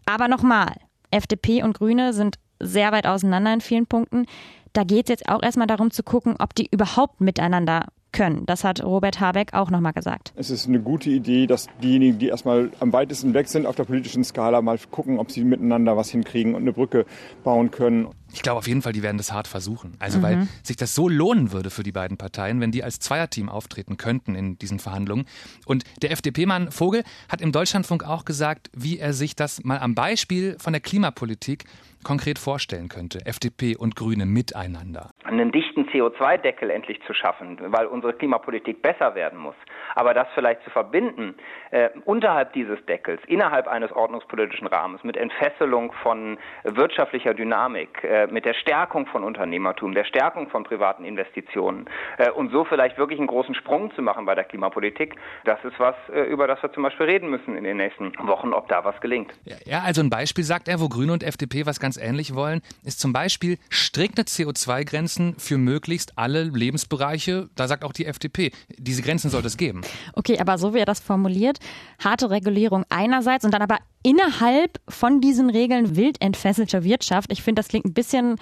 Aber 0.06 0.28
nochmal, 0.28 0.74
FDP 1.10 1.62
und 1.62 1.78
Grüne 1.78 2.12
sind 2.12 2.36
sehr 2.58 2.92
weit 2.92 3.06
auseinander 3.06 3.52
in 3.52 3.60
vielen 3.60 3.86
Punkten. 3.86 4.26
Da 4.72 4.84
geht 4.84 5.06
es 5.06 5.10
jetzt 5.10 5.28
auch 5.28 5.42
erstmal 5.42 5.66
darum 5.66 5.90
zu 5.90 6.02
gucken, 6.02 6.36
ob 6.38 6.54
die 6.54 6.68
überhaupt 6.70 7.20
miteinander 7.20 7.86
können. 8.14 8.46
Das 8.46 8.64
hat 8.64 8.82
Robert 8.82 9.20
Habeck 9.20 9.52
auch 9.52 9.70
nochmal 9.70 9.92
gesagt. 9.92 10.32
Es 10.36 10.48
ist 10.48 10.66
eine 10.66 10.80
gute 10.80 11.10
Idee, 11.10 11.46
dass 11.46 11.66
diejenigen, 11.82 12.18
die 12.18 12.28
erstmal 12.28 12.70
am 12.80 12.92
weitesten 12.94 13.34
weg 13.34 13.48
sind 13.48 13.66
auf 13.66 13.76
der 13.76 13.84
politischen 13.84 14.24
Skala, 14.24 14.62
mal 14.62 14.78
gucken, 14.90 15.18
ob 15.18 15.30
sie 15.30 15.44
miteinander 15.44 15.96
was 15.96 16.10
hinkriegen 16.10 16.54
und 16.54 16.62
eine 16.62 16.72
Brücke 16.72 17.04
bauen 17.42 17.70
können. 17.70 18.08
Ich 18.34 18.42
glaube 18.42 18.58
auf 18.58 18.66
jeden 18.66 18.82
Fall, 18.82 18.92
die 18.92 19.04
werden 19.04 19.16
das 19.16 19.32
hart 19.32 19.46
versuchen. 19.46 19.96
Also 20.00 20.18
mhm. 20.18 20.22
weil 20.22 20.48
sich 20.64 20.76
das 20.76 20.94
so 20.94 21.08
lohnen 21.08 21.52
würde 21.52 21.70
für 21.70 21.84
die 21.84 21.92
beiden 21.92 22.16
Parteien, 22.16 22.60
wenn 22.60 22.72
die 22.72 22.82
als 22.82 22.98
Zweierteam 22.98 23.48
auftreten 23.48 23.96
könnten 23.96 24.34
in 24.34 24.58
diesen 24.58 24.80
Verhandlungen. 24.80 25.26
Und 25.66 25.84
der 26.02 26.10
FDP-Mann 26.10 26.72
Vogel 26.72 27.04
hat 27.30 27.40
im 27.40 27.52
Deutschlandfunk 27.52 28.04
auch 28.04 28.24
gesagt, 28.24 28.70
wie 28.74 28.98
er 28.98 29.12
sich 29.12 29.36
das 29.36 29.62
mal 29.62 29.78
am 29.78 29.94
Beispiel 29.94 30.56
von 30.58 30.72
der 30.72 30.82
Klimapolitik 30.82 31.64
konkret 32.04 32.38
vorstellen 32.38 32.88
könnte, 32.88 33.20
FDP 33.24 33.76
und 33.76 33.96
Grüne 33.96 34.26
miteinander? 34.26 35.10
Einen 35.24 35.50
dichten 35.50 35.88
CO2-Deckel 35.88 36.70
endlich 36.70 37.00
zu 37.06 37.14
schaffen, 37.14 37.58
weil 37.60 37.86
unsere 37.86 38.12
Klimapolitik 38.12 38.82
besser 38.82 39.14
werden 39.14 39.38
muss. 39.38 39.56
Aber 39.96 40.14
das 40.14 40.28
vielleicht 40.34 40.62
zu 40.62 40.70
verbinden, 40.70 41.34
äh, 41.70 41.88
unterhalb 42.04 42.52
dieses 42.52 42.84
Deckels, 42.86 43.20
innerhalb 43.26 43.66
eines 43.66 43.90
ordnungspolitischen 43.90 44.66
Rahmens, 44.66 45.02
mit 45.02 45.16
Entfesselung 45.16 45.92
von 46.02 46.38
wirtschaftlicher 46.64 47.34
Dynamik, 47.34 48.04
äh, 48.04 48.23
mit 48.26 48.44
der 48.44 48.54
Stärkung 48.54 49.06
von 49.06 49.24
Unternehmertum, 49.24 49.94
der 49.94 50.04
Stärkung 50.04 50.48
von 50.50 50.64
privaten 50.64 51.04
Investitionen 51.04 51.86
äh, 52.18 52.30
und 52.30 52.52
so 52.52 52.64
vielleicht 52.64 52.98
wirklich 52.98 53.18
einen 53.18 53.28
großen 53.28 53.54
Sprung 53.54 53.94
zu 53.94 54.02
machen 54.02 54.26
bei 54.26 54.34
der 54.34 54.44
Klimapolitik, 54.44 55.14
das 55.44 55.58
ist 55.64 55.78
was, 55.78 55.94
äh, 56.12 56.22
über 56.24 56.46
das 56.46 56.62
wir 56.62 56.72
zum 56.72 56.82
Beispiel 56.82 57.06
reden 57.06 57.30
müssen 57.30 57.56
in 57.56 57.64
den 57.64 57.78
nächsten 57.78 58.12
Wochen, 58.26 58.52
ob 58.52 58.68
da 58.68 58.84
was 58.84 59.00
gelingt. 59.00 59.32
Ja, 59.64 59.80
also 59.84 60.02
ein 60.02 60.10
Beispiel 60.10 60.44
sagt 60.44 60.68
er, 60.68 60.80
wo 60.80 60.88
Grüne 60.88 61.12
und 61.12 61.22
FDP 61.22 61.64
was 61.66 61.80
ganz 61.80 61.94
ganz 61.94 61.96
ähnlich 61.96 62.34
wollen, 62.34 62.60
ist 62.82 63.00
zum 63.00 63.12
Beispiel 63.12 63.58
strikte 63.68 64.22
CO2-Grenzen 64.22 65.36
für 65.38 65.58
möglichst 65.58 66.18
alle 66.18 66.44
Lebensbereiche. 66.44 67.48
Da 67.54 67.68
sagt 67.68 67.84
auch 67.84 67.92
die 67.92 68.06
FDP, 68.06 68.50
diese 68.78 69.02
Grenzen 69.02 69.30
sollte 69.30 69.46
es 69.48 69.56
geben. 69.56 69.82
Okay, 70.14 70.38
aber 70.40 70.58
so 70.58 70.74
wie 70.74 70.78
er 70.78 70.86
das 70.86 71.00
formuliert, 71.00 71.58
harte 72.02 72.30
Regulierung 72.30 72.84
einerseits 72.88 73.44
und 73.44 73.54
dann 73.54 73.62
aber 73.62 73.78
innerhalb 74.04 74.80
von 74.88 75.20
diesen 75.20 75.50
Regeln 75.50 75.96
wild 75.96 76.20
entfesselter 76.20 76.84
Wirtschaft. 76.84 77.32
Ich 77.32 77.42
finde, 77.42 77.60
das 77.60 77.68
klingt 77.68 77.86
ein 77.86 77.94
bisschen, 77.94 78.36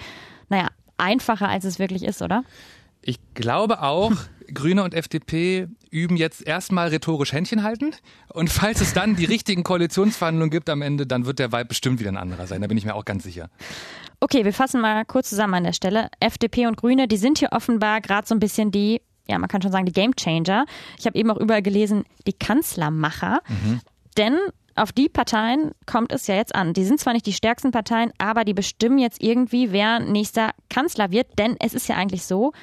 naja, 0.49 0.67
einfacher, 0.97 1.49
als 1.49 1.65
es 1.65 1.79
wirklich 1.79 2.03
ist, 2.03 2.21
oder? 2.21 2.43
Ich 3.01 3.17
glaube 3.33 3.81
auch, 3.81 4.11
Grüne 4.53 4.83
und 4.83 4.93
FDP 4.93 5.67
üben 5.89 6.17
jetzt 6.17 6.45
erstmal 6.45 6.89
rhetorisch 6.89 7.33
Händchen 7.33 7.63
halten. 7.63 7.91
Und 8.33 8.49
falls 8.49 8.81
es 8.81 8.93
dann 8.93 9.15
die 9.15 9.25
richtigen 9.25 9.63
Koalitionsverhandlungen 9.63 10.51
gibt 10.51 10.69
am 10.69 10.81
Ende, 10.81 11.07
dann 11.07 11.25
wird 11.25 11.39
der 11.39 11.51
Vibe 11.51 11.65
bestimmt 11.65 11.99
wieder 11.99 12.11
ein 12.11 12.17
anderer 12.17 12.45
sein. 12.45 12.61
Da 12.61 12.67
bin 12.67 12.77
ich 12.77 12.85
mir 12.85 12.93
auch 12.93 13.05
ganz 13.05 13.23
sicher. 13.23 13.49
Okay, 14.19 14.43
wir 14.45 14.53
fassen 14.53 14.81
mal 14.81 15.05
kurz 15.05 15.29
zusammen 15.29 15.55
an 15.55 15.63
der 15.63 15.73
Stelle. 15.73 16.09
FDP 16.19 16.67
und 16.67 16.77
Grüne, 16.77 17.07
die 17.07 17.17
sind 17.17 17.39
hier 17.39 17.51
offenbar 17.51 18.01
gerade 18.01 18.27
so 18.27 18.35
ein 18.35 18.39
bisschen 18.39 18.71
die, 18.71 19.01
ja, 19.27 19.39
man 19.39 19.49
kann 19.49 19.61
schon 19.61 19.71
sagen, 19.71 19.85
die 19.85 19.93
Gamechanger. 19.93 20.65
Ich 20.99 21.05
habe 21.05 21.17
eben 21.17 21.31
auch 21.31 21.37
überall 21.37 21.61
gelesen, 21.61 22.03
die 22.27 22.33
Kanzlermacher. 22.33 23.41
Mhm. 23.47 23.79
Denn 24.17 24.37
auf 24.75 24.91
die 24.91 25.09
Parteien 25.09 25.71
kommt 25.85 26.11
es 26.11 26.27
ja 26.27 26.35
jetzt 26.35 26.55
an. 26.55 26.73
Die 26.73 26.83
sind 26.83 26.99
zwar 26.99 27.13
nicht 27.13 27.25
die 27.25 27.33
stärksten 27.33 27.71
Parteien, 27.71 28.11
aber 28.17 28.43
die 28.43 28.53
bestimmen 28.53 28.97
jetzt 28.97 29.21
irgendwie, 29.21 29.71
wer 29.71 29.99
nächster 29.99 30.51
Kanzler 30.69 31.11
wird. 31.11 31.37
Denn 31.37 31.55
es 31.59 31.73
ist 31.73 31.87
ja 31.87 31.95
eigentlich 31.95 32.23
so, 32.23 32.53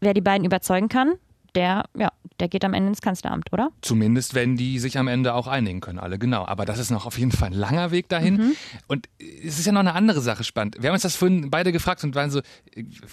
wer 0.00 0.14
die 0.14 0.20
beiden 0.20 0.44
überzeugen 0.44 0.88
kann, 0.88 1.14
der, 1.56 1.84
ja, 1.96 2.10
der 2.38 2.48
geht 2.48 2.64
am 2.64 2.74
Ende 2.74 2.90
ins 2.90 3.00
Kanzleramt, 3.00 3.52
oder? 3.52 3.70
Zumindest, 3.80 4.34
wenn 4.34 4.56
die 4.56 4.78
sich 4.78 4.98
am 4.98 5.08
Ende 5.08 5.34
auch 5.34 5.46
einigen 5.46 5.80
können, 5.80 5.98
alle, 5.98 6.18
genau. 6.18 6.46
Aber 6.46 6.64
das 6.64 6.78
ist 6.78 6.90
noch 6.90 7.06
auf 7.06 7.18
jeden 7.18 7.32
Fall 7.32 7.48
ein 7.48 7.54
langer 7.54 7.90
Weg 7.90 8.08
dahin. 8.08 8.36
Mhm. 8.36 8.56
Und 8.86 9.08
es 9.18 9.58
ist 9.58 9.66
ja 9.66 9.72
noch 9.72 9.80
eine 9.80 9.94
andere 9.94 10.20
Sache 10.20 10.44
spannend. 10.44 10.76
Wir 10.78 10.90
haben 10.90 10.94
uns 10.94 11.02
das 11.02 11.16
vorhin 11.16 11.50
beide 11.50 11.72
gefragt 11.72 12.04
und 12.04 12.14
waren 12.14 12.30
so, 12.30 12.40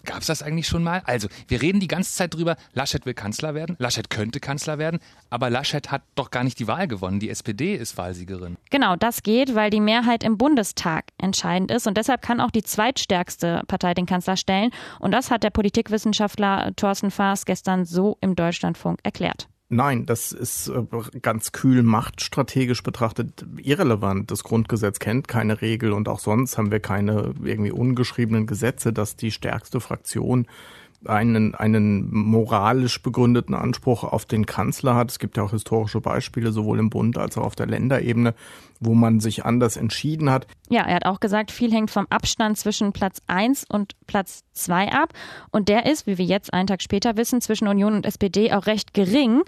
gab 0.05 0.19
es 0.19 0.27
das 0.27 0.43
eigentlich 0.43 0.67
schon 0.67 0.83
mal? 0.83 1.01
Also, 1.05 1.29
wir 1.47 1.61
reden 1.61 1.79
die 1.79 1.87
ganze 1.87 2.13
Zeit 2.13 2.33
drüber, 2.33 2.57
Laschet 2.73 3.05
will 3.05 3.13
Kanzler 3.13 3.55
werden, 3.55 3.75
Laschet 3.79 4.09
könnte 4.09 4.39
Kanzler 4.39 4.77
werden, 4.77 4.99
aber 5.29 5.49
Laschet 5.49 5.89
hat 5.91 6.03
doch 6.15 6.29
gar 6.29 6.43
nicht 6.43 6.59
die 6.59 6.67
Wahl 6.67 6.87
gewonnen. 6.87 7.19
Die 7.19 7.29
SPD 7.29 7.75
ist 7.75 7.97
Wahlsiegerin. 7.97 8.57
Genau, 8.69 8.95
das 8.95 9.23
geht, 9.23 9.55
weil 9.55 9.69
die 9.69 9.79
Mehrheit 9.79 10.23
im 10.23 10.37
Bundestag 10.37 11.05
entscheidend 11.17 11.71
ist 11.71 11.87
und 11.87 11.97
deshalb 11.97 12.21
kann 12.21 12.41
auch 12.41 12.51
die 12.51 12.63
zweitstärkste 12.63 13.61
Partei 13.67 13.93
den 13.93 14.05
Kanzler 14.05 14.35
stellen. 14.35 14.71
Und 14.99 15.11
das 15.11 15.31
hat 15.31 15.43
der 15.43 15.49
Politikwissenschaftler 15.49 16.73
Thorsten 16.75 17.11
Faas 17.11 17.45
gestern 17.45 17.85
so 17.85 18.17
im 18.19 18.32
Deutschlandfunk 18.35 18.99
erklärt. 19.03 19.47
Nein, 19.69 20.05
das 20.05 20.31
ist 20.31 20.67
äh, 20.67 20.83
ganz 21.21 21.51
kühl 21.51 21.81
machtstrategisch 21.81 22.83
betrachtet 22.83 23.43
irrelevant. 23.57 24.29
Das 24.29 24.43
Grundgesetz 24.43 24.99
kennt 24.99 25.27
keine 25.27 25.61
Regel 25.61 25.93
und 25.93 26.07
auch 26.07 26.19
sonst 26.19 26.57
haben 26.57 26.69
wir 26.69 26.79
keine 26.79 27.33
irgendwie 27.43 27.71
ungeschriebenen 27.71 28.45
Gesetze, 28.45 28.93
dass 28.93 29.15
die 29.15 29.31
stärkste 29.31 29.79
Fraktion 29.79 30.45
einen, 31.05 31.55
einen 31.55 32.13
moralisch 32.13 33.01
begründeten 33.01 33.55
Anspruch 33.55 34.03
auf 34.03 34.25
den 34.25 34.45
Kanzler 34.45 34.95
hat. 34.95 35.11
Es 35.11 35.19
gibt 35.19 35.37
ja 35.37 35.43
auch 35.43 35.51
historische 35.51 36.01
Beispiele, 36.01 36.51
sowohl 36.51 36.79
im 36.79 36.89
Bund 36.89 37.17
als 37.17 37.37
auch 37.37 37.43
auf 37.43 37.55
der 37.55 37.67
Länderebene, 37.67 38.33
wo 38.79 38.93
man 38.93 39.19
sich 39.19 39.45
anders 39.45 39.77
entschieden 39.77 40.29
hat. 40.29 40.47
Ja, 40.69 40.83
er 40.83 40.95
hat 40.95 41.05
auch 41.05 41.19
gesagt, 41.19 41.51
viel 41.51 41.71
hängt 41.71 41.91
vom 41.91 42.07
Abstand 42.09 42.57
zwischen 42.57 42.93
Platz 42.93 43.21
1 43.27 43.65
und 43.69 43.93
Platz 44.07 44.43
2 44.53 44.91
ab. 44.91 45.13
Und 45.51 45.69
der 45.69 45.85
ist, 45.85 46.07
wie 46.07 46.17
wir 46.17 46.25
jetzt 46.25 46.53
einen 46.53 46.67
Tag 46.67 46.81
später 46.81 47.17
wissen, 47.17 47.41
zwischen 47.41 47.67
Union 47.67 47.93
und 47.93 48.05
SPD 48.05 48.51
auch 48.51 48.65
recht 48.65 48.93
gering. 48.93 49.43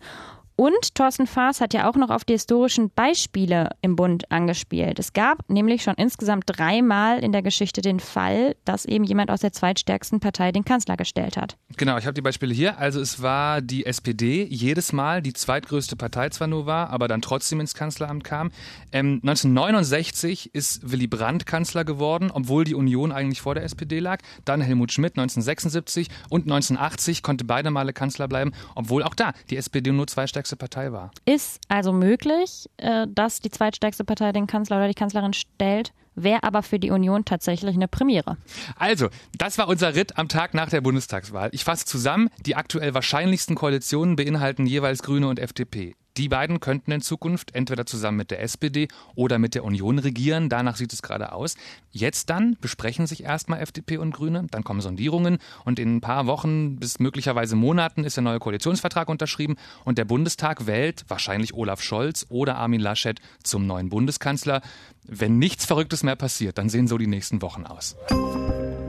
Und 0.58 0.96
Thorsten 0.96 1.28
Faas 1.28 1.60
hat 1.60 1.74
ja 1.74 1.90
auch 1.90 1.96
noch 1.96 2.10
auf 2.10 2.24
die 2.24 2.34
historischen 2.34 2.90
Beispiele 2.90 3.72
im 3.82 3.98
Bund 3.98 4.32
angespielt. 4.32 5.00
Es 5.00 5.12
gab 5.12 5.50
nämlich 5.50 5.84
schon 5.84 5.96
insgesamt 5.96 6.46
dreimal 6.48 7.22
in 7.22 7.34
der 7.34 7.42
Geschichte 7.42 7.82
den 7.82 8.00
Fall, 8.00 8.56
dass 8.64 8.86
eben 8.86 9.04
jemand 9.04 9.32
aus 9.32 9.42
der 9.42 9.52
zweitstärksten 9.52 10.22
Partei 10.22 10.54
den 10.54 10.64
Kanzler 10.64 10.96
gestellt 10.96 11.36
hat. 11.36 11.58
Genau, 11.76 11.98
ich 11.98 12.06
habe 12.06 12.14
die 12.14 12.22
Beispiele 12.22 12.54
hier. 12.54 12.78
Also 12.78 13.02
es 13.02 13.22
war 13.22 13.62
die 13.62 13.86
SPD 13.86 14.46
jedes 14.46 14.94
Mal 14.94 15.22
die 15.22 15.34
zweitgrößte 15.34 15.98
Partei 15.98 16.30
zwar 16.30 16.48
nur 16.48 16.66
war, 16.66 16.90
aber 16.90 17.10
dann 17.10 17.22
trotzdem 17.22 17.60
ins 17.60 17.74
Kanzleramt 17.74 18.24
kam. 18.24 18.52
Ähm, 18.94 19.20
1969 19.24 20.56
ist 20.56 20.90
Willy 20.90 21.08
Brandt 21.08 21.46
Kanzler 21.46 21.84
geworden, 21.84 22.32
obwohl 22.32 22.64
die 22.64 22.76
Union 22.76 23.12
eigentlich 23.12 23.42
vor 23.42 23.56
der 23.56 23.66
SPD 23.66 24.00
lag. 24.00 24.20
Dann 24.46 24.62
Helmut 24.62 24.94
Schmidt 24.94 25.18
1976 25.18 26.08
und 26.30 26.44
1980 26.44 27.24
konnte 27.24 27.44
beide 27.44 27.72
Male 27.72 27.92
Kanzler 27.92 28.30
bleiben, 28.30 28.54
obwohl 28.76 29.04
auch 29.04 29.16
da 29.16 29.34
die 29.50 29.58
SPD 29.58 29.92
nur 29.92 30.08
zwei 30.08 30.28
stärkste 30.28 30.45
zweitstärkste 30.46 30.56
Partei 30.56 30.92
war. 30.92 31.12
Ist 31.26 31.60
also 31.68 31.92
möglich, 31.92 32.70
äh, 32.78 33.08
dass 33.10 33.40
die 33.40 33.50
zweitstärkste 33.50 34.04
Partei 34.04 34.32
den 34.32 34.48
Kanzler 34.48 34.78
oder 34.78 34.88
die 34.88 34.94
Kanzlerin 34.94 35.34
stellt? 35.34 35.94
Wäre 36.18 36.44
aber 36.44 36.64
für 36.64 36.80
die 36.80 36.92
Union 36.92 37.26
tatsächlich 37.26 37.76
eine 37.76 37.90
Premiere. 37.90 38.38
Also, 38.78 39.10
das 39.38 39.58
war 39.58 39.68
unser 39.68 39.96
Ritt 39.96 40.18
am 40.18 40.30
Tag 40.30 40.54
nach 40.54 40.70
der 40.70 40.80
Bundestagswahl. 40.80 41.50
Ich 41.52 41.66
fasse 41.66 41.86
zusammen, 41.86 42.30
die 42.46 42.56
aktuell 42.56 42.94
wahrscheinlichsten 42.94 43.56
Koalitionen 43.56 44.16
beinhalten 44.16 44.66
jeweils 44.66 45.04
Grüne 45.04 45.28
und 45.28 45.40
FDP. 45.40 45.96
Die 46.18 46.30
beiden 46.30 46.62
könnten 46.62 46.92
in 46.92 47.02
Zukunft 47.02 47.54
entweder 47.56 47.86
zusammen 47.86 48.18
mit 48.18 48.32
der 48.32 48.42
SPD 48.42 48.88
oder 49.16 49.38
mit 49.38 49.54
der 49.54 49.66
Union 49.66 50.00
regieren. 50.00 50.48
Danach 50.48 50.78
sieht 50.78 50.94
es 50.94 51.02
gerade 51.02 51.34
aus. 51.34 51.56
Jetzt 51.92 52.30
dann 52.30 52.56
besprechen 52.62 53.06
sich 53.06 53.24
erstmal 53.24 53.60
FDP 53.60 53.98
und 53.98 54.14
Grüne, 54.14 54.48
dann 54.50 54.64
kommen 54.64 54.82
Sondierungen 54.82 55.40
und 55.66 55.78
in 55.78 55.98
ein 55.98 56.02
paar 56.02 56.26
Wochen 56.28 56.78
bis 56.78 57.00
möglicherweise 57.00 57.56
Monaten 57.56 58.04
ist 58.04 58.16
der 58.16 58.24
neue 58.24 58.40
Koalitionsvertrag 58.40 59.10
unterschrieben 59.10 59.56
und 59.84 59.98
der 59.98 60.06
Bundestag 60.06 60.68
wählt 60.68 61.04
wahrscheinlich 61.10 61.54
Olaf 61.54 61.82
Scholz 61.82 62.26
oder 62.30 62.56
Armin 62.56 62.82
Laschet 62.82 63.20
zum 63.44 63.68
neuen 63.68 63.90
Bundeskanzler. 63.90 64.62
Wenn 65.04 65.38
nichts 65.38 65.66
Verrücktes 65.66 66.04
mehr 66.04 66.16
passiert, 66.16 66.58
dann 66.58 66.70
sehen 66.70 66.88
so 66.88 66.98
die 66.98 67.08
nächsten 67.08 67.42
Wochen 67.42 67.66
aus. 67.66 67.96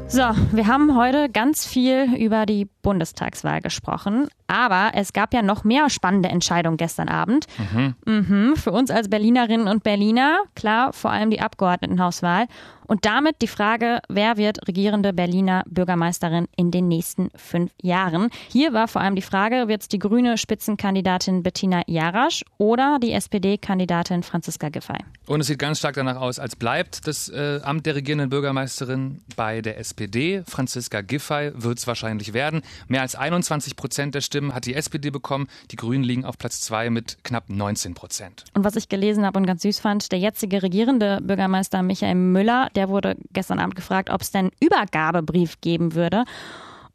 So, 0.08 0.22
wir 0.52 0.68
haben 0.68 0.96
heute 0.96 1.28
ganz 1.28 1.66
viel 1.66 2.14
über 2.16 2.46
die 2.46 2.66
Bundestagswahl 2.82 3.60
gesprochen, 3.60 4.28
aber 4.46 4.92
es 4.94 5.12
gab 5.12 5.34
ja 5.34 5.42
noch 5.42 5.64
mehr 5.64 5.90
spannende 5.90 6.28
Entscheidungen 6.28 6.76
gestern 6.76 7.08
Abend. 7.08 7.46
Mhm. 7.72 7.94
Mhm, 8.06 8.56
für 8.56 8.70
uns 8.70 8.92
als 8.92 9.10
Berlinerinnen 9.10 9.66
und 9.66 9.82
Berliner, 9.82 10.38
klar, 10.54 10.92
vor 10.92 11.10
allem 11.10 11.30
die 11.30 11.40
Abgeordnetenhauswahl. 11.40 12.46
Und 12.86 13.04
damit 13.04 13.42
die 13.42 13.48
Frage, 13.48 14.00
wer 14.08 14.36
wird 14.36 14.66
regierende 14.68 15.12
Berliner 15.12 15.62
Bürgermeisterin 15.66 16.46
in 16.56 16.70
den 16.70 16.88
nächsten 16.88 17.30
fünf 17.34 17.72
Jahren? 17.82 18.30
Hier 18.48 18.72
war 18.72 18.88
vor 18.88 19.00
allem 19.00 19.16
die 19.16 19.22
Frage, 19.22 19.68
wird 19.68 19.82
es 19.82 19.88
die 19.88 19.98
grüne 19.98 20.38
Spitzenkandidatin 20.38 21.42
Bettina 21.42 21.82
Jarasch 21.86 22.44
oder 22.58 22.98
die 23.02 23.12
SPD-Kandidatin 23.12 24.22
Franziska 24.22 24.68
Giffey? 24.68 24.98
Und 25.26 25.40
es 25.40 25.48
sieht 25.48 25.58
ganz 25.58 25.78
stark 25.78 25.96
danach 25.96 26.16
aus, 26.16 26.38
als 26.38 26.54
bleibt 26.54 27.06
das 27.06 27.28
äh, 27.28 27.60
Amt 27.62 27.86
der 27.86 27.96
regierenden 27.96 28.30
Bürgermeisterin 28.30 29.22
bei 29.34 29.60
der 29.60 29.78
SPD. 29.78 30.42
Franziska 30.46 31.00
Giffey 31.00 31.50
wird 31.54 31.78
es 31.78 31.86
wahrscheinlich 31.86 32.32
werden. 32.32 32.62
Mehr 32.86 33.02
als 33.02 33.16
21 33.16 33.74
Prozent 33.74 34.14
der 34.14 34.20
Stimmen 34.20 34.54
hat 34.54 34.66
die 34.66 34.74
SPD 34.74 35.10
bekommen. 35.10 35.48
Die 35.72 35.76
Grünen 35.76 36.04
liegen 36.04 36.24
auf 36.24 36.38
Platz 36.38 36.60
zwei 36.60 36.90
mit 36.90 37.18
knapp 37.24 37.48
19 37.48 37.94
Prozent. 37.94 38.44
Und 38.54 38.64
was 38.64 38.76
ich 38.76 38.88
gelesen 38.88 39.26
habe 39.26 39.38
und 39.38 39.46
ganz 39.46 39.62
süß 39.62 39.80
fand, 39.80 40.12
der 40.12 40.20
jetzige 40.20 40.62
regierende 40.62 41.18
Bürgermeister 41.22 41.82
Michael 41.82 42.14
Müller, 42.14 42.68
der 42.76 42.88
wurde 42.88 43.16
gestern 43.32 43.58
Abend 43.58 43.74
gefragt, 43.74 44.10
ob 44.10 44.20
es 44.20 44.30
denn 44.30 44.50
Übergabebrief 44.60 45.60
geben 45.60 45.94
würde. 45.94 46.24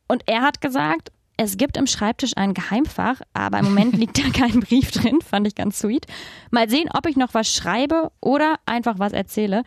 Und 0.07 0.23
er 0.27 0.41
hat 0.41 0.61
gesagt, 0.61 1.11
es 1.37 1.57
gibt 1.57 1.75
im 1.75 1.87
Schreibtisch 1.87 2.33
ein 2.35 2.53
Geheimfach, 2.53 3.21
aber 3.33 3.59
im 3.59 3.65
Moment 3.65 3.93
liegt 3.97 4.19
da 4.19 4.29
kein 4.29 4.59
Brief 4.59 4.91
drin, 4.91 5.19
fand 5.21 5.47
ich 5.47 5.55
ganz 5.55 5.79
sweet. 5.79 6.05
Mal 6.51 6.69
sehen, 6.69 6.89
ob 6.93 7.07
ich 7.07 7.17
noch 7.17 7.33
was 7.33 7.51
schreibe 7.51 8.11
oder 8.21 8.57
einfach 8.65 8.99
was 8.99 9.13
erzähle. 9.13 9.63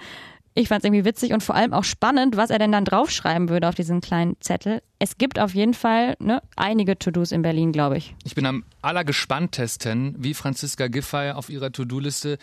Ich 0.56 0.68
fand 0.68 0.85
es 0.85 0.85
irgendwie 0.85 1.04
witzig 1.04 1.33
und 1.33 1.42
vor 1.42 1.56
allem 1.56 1.73
auch 1.73 1.83
spannend, 1.83 2.37
was 2.37 2.50
er 2.50 2.61
denn 2.61 2.71
dann 2.71 2.85
draufschreiben 2.85 3.49
würde 3.49 3.68
auf 3.68 3.75
diesen 3.75 4.00
kleinen 4.00 4.37
Zettel. 4.38 4.83
Es 5.00 5.18
gibt 5.18 5.40
auf 5.40 5.52
jeden 5.52 5.75
Fall 5.75 6.14
ne, 6.21 6.42
einige 6.54 6.97
To-Dos 6.97 7.33
in 7.33 7.42
Berlin, 7.42 7.73
glaube 7.73 7.97
ich. 7.97 8.14
Ich 8.23 8.37
bin 8.37 8.47
am 8.47 8.64
allergespanntesten, 8.80 10.14
wie 10.16 10.33
Franziska 10.33 10.87
Giffey 10.87 11.33
auf 11.33 11.50
ihrer 11.50 11.73
To-Do-Liste 11.73 12.38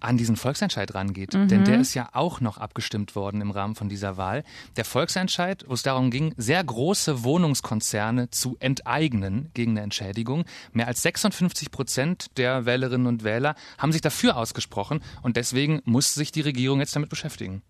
an 0.00 0.16
diesen 0.16 0.36
Volksentscheid 0.36 0.94
rangeht. 0.94 1.34
Mhm. 1.34 1.48
Denn 1.48 1.64
der 1.64 1.80
ist 1.80 1.94
ja 1.94 2.08
auch 2.12 2.40
noch 2.40 2.58
abgestimmt 2.58 3.14
worden 3.14 3.40
im 3.40 3.50
Rahmen 3.50 3.74
von 3.74 3.88
dieser 3.88 4.16
Wahl. 4.16 4.44
Der 4.76 4.84
Volksentscheid, 4.84 5.64
wo 5.68 5.74
es 5.74 5.82
darum 5.82 6.10
ging, 6.10 6.34
sehr 6.36 6.62
große 6.62 7.22
Wohnungskonzerne 7.24 8.30
zu 8.30 8.56
enteignen 8.60 9.50
gegen 9.54 9.72
eine 9.72 9.82
Entschädigung. 9.82 10.44
Mehr 10.72 10.86
als 10.86 11.02
56 11.02 11.70
Prozent 11.70 12.26
der 12.36 12.66
Wählerinnen 12.66 13.06
und 13.06 13.24
Wähler 13.24 13.54
haben 13.78 13.92
sich 13.92 14.00
dafür 14.02 14.36
ausgesprochen 14.36 15.00
und 15.22 15.36
deswegen 15.36 15.80
muss 15.84 16.14
sich 16.14 16.32
die 16.32 16.40
Regierung 16.40 16.80
jetzt 16.80 16.96
damit 16.96 17.10
beschäftigen. 17.10 17.62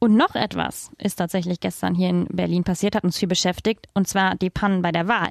Und 0.00 0.14
noch 0.14 0.34
etwas 0.36 0.90
ist 0.98 1.16
tatsächlich 1.16 1.58
gestern 1.58 1.94
hier 1.94 2.08
in 2.08 2.26
Berlin 2.26 2.62
passiert, 2.62 2.94
hat 2.94 3.02
uns 3.02 3.18
viel 3.18 3.26
beschäftigt, 3.26 3.88
und 3.94 4.06
zwar 4.06 4.36
die 4.36 4.50
Pannen 4.50 4.80
bei 4.80 4.92
der 4.92 5.08
Wahl. 5.08 5.30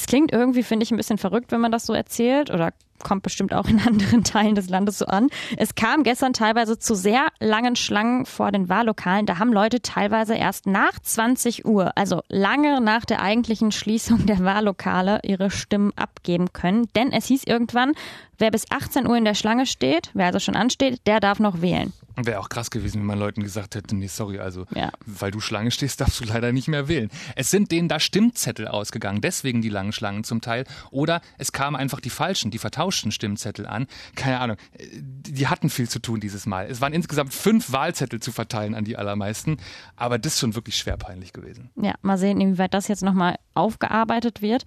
Es 0.00 0.06
klingt 0.06 0.32
irgendwie, 0.32 0.62
finde 0.62 0.84
ich, 0.84 0.90
ein 0.90 0.96
bisschen 0.96 1.18
verrückt, 1.18 1.52
wenn 1.52 1.60
man 1.60 1.70
das 1.70 1.84
so 1.84 1.92
erzählt 1.92 2.48
oder 2.50 2.72
kommt 3.02 3.22
bestimmt 3.22 3.52
auch 3.52 3.68
in 3.68 3.78
anderen 3.86 4.24
Teilen 4.24 4.54
des 4.54 4.70
Landes 4.70 4.96
so 4.96 5.04
an. 5.04 5.28
Es 5.58 5.74
kam 5.74 6.04
gestern 6.04 6.32
teilweise 6.32 6.78
zu 6.78 6.94
sehr 6.94 7.26
langen 7.38 7.76
Schlangen 7.76 8.24
vor 8.24 8.50
den 8.50 8.70
Wahllokalen. 8.70 9.26
Da 9.26 9.38
haben 9.38 9.52
Leute 9.52 9.82
teilweise 9.82 10.34
erst 10.34 10.66
nach 10.66 10.98
20 10.98 11.66
Uhr, 11.66 11.92
also 11.98 12.22
lange 12.28 12.80
nach 12.80 13.04
der 13.04 13.20
eigentlichen 13.20 13.72
Schließung 13.72 14.24
der 14.24 14.42
Wahllokale, 14.42 15.20
ihre 15.22 15.50
Stimmen 15.50 15.92
abgeben 15.96 16.54
können. 16.54 16.88
Denn 16.96 17.12
es 17.12 17.26
hieß 17.26 17.44
irgendwann, 17.44 17.92
wer 18.38 18.50
bis 18.50 18.70
18 18.70 19.06
Uhr 19.06 19.18
in 19.18 19.26
der 19.26 19.34
Schlange 19.34 19.66
steht, 19.66 20.10
wer 20.14 20.26
also 20.26 20.38
schon 20.38 20.56
ansteht, 20.56 21.06
der 21.06 21.20
darf 21.20 21.40
noch 21.40 21.60
wählen. 21.60 21.92
Wäre 22.16 22.40
auch 22.40 22.48
krass 22.48 22.70
gewesen, 22.70 23.00
wenn 23.00 23.06
man 23.06 23.18
Leuten 23.18 23.42
gesagt 23.42 23.74
hätte, 23.74 23.94
nee, 23.96 24.06
sorry, 24.08 24.38
also 24.38 24.66
ja. 24.74 24.90
weil 25.06 25.30
du 25.30 25.40
Schlange 25.40 25.70
stehst, 25.70 26.00
darfst 26.00 26.20
du 26.20 26.24
leider 26.24 26.52
nicht 26.52 26.68
mehr 26.68 26.88
wählen. 26.88 27.10
Es 27.36 27.50
sind 27.50 27.70
denen 27.70 27.88
da 27.88 28.00
Stimmzettel 28.00 28.68
ausgegangen, 28.68 29.20
deswegen 29.20 29.62
die 29.62 29.68
langen 29.90 30.20
Schlangen 30.20 30.24
zum 30.24 30.40
Teil. 30.40 30.64
Oder 30.90 31.20
es 31.38 31.52
kamen 31.52 31.76
einfach 31.76 32.00
die 32.00 32.10
falschen, 32.10 32.50
die 32.50 32.58
vertauschten 32.58 33.12
Stimmzettel 33.12 33.66
an. 33.66 33.86
Keine 34.14 34.40
Ahnung, 34.40 34.56
die 34.78 35.48
hatten 35.48 35.70
viel 35.70 35.88
zu 35.88 36.00
tun 36.00 36.20
dieses 36.20 36.44
Mal. 36.46 36.66
Es 36.66 36.80
waren 36.80 36.92
insgesamt 36.92 37.32
fünf 37.32 37.72
Wahlzettel 37.72 38.20
zu 38.20 38.32
verteilen 38.32 38.74
an 38.74 38.84
die 38.84 38.96
allermeisten, 38.96 39.58
aber 39.96 40.18
das 40.18 40.34
ist 40.34 40.40
schon 40.40 40.54
wirklich 40.54 40.76
schwer 40.76 40.96
peinlich 40.96 41.32
gewesen. 41.32 41.70
Ja, 41.76 41.94
mal 42.02 42.18
sehen, 42.18 42.40
inwieweit 42.40 42.74
das 42.74 42.88
jetzt 42.88 43.02
nochmal 43.02 43.36
aufgearbeitet 43.54 44.42
wird. 44.42 44.64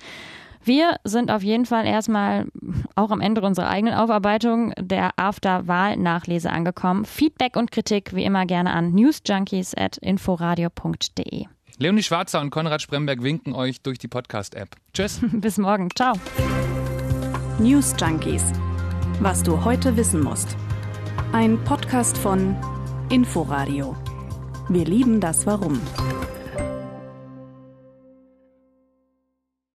Wir 0.65 0.95
sind 1.03 1.29
auf 1.29 1.43
jeden 1.43 1.65
Fall 1.65 1.85
erstmal 1.85 2.47
auch 2.95 3.11
am 3.11 3.19
Ende 3.19 3.41
unserer 3.41 3.67
eigenen 3.67 3.95
Aufarbeitung 3.95 4.71
der 4.79 5.09
After-Wahl-Nachlese 5.17 6.49
angekommen. 6.49 7.03
Feedback 7.03 7.57
und 7.57 7.71
Kritik 7.71 8.15
wie 8.15 8.23
immer 8.23 8.45
gerne 8.45 8.71
an 8.71 8.93
newsjunkies.inforadio.de. 8.93 11.47
Leonie 11.77 12.03
Schwarzer 12.03 12.39
und 12.41 12.49
Konrad 12.49 12.81
Spremberg 12.81 13.23
winken 13.23 13.53
euch 13.53 13.81
durch 13.81 13.97
die 13.97 14.07
Podcast-App. 14.07 14.69
Tschüss. 14.93 15.19
Bis 15.31 15.57
morgen. 15.57 15.89
Ciao. 15.95 16.13
News 17.59 17.95
Junkies. 17.99 18.43
Was 19.19 19.43
du 19.43 19.63
heute 19.63 19.95
wissen 19.97 20.21
musst. 20.21 20.55
Ein 21.31 21.63
Podcast 21.63 22.17
von 22.17 22.55
Inforadio. 23.09 23.95
Wir 24.69 24.85
lieben 24.85 25.19
das 25.19 25.45
Warum. 25.45 25.81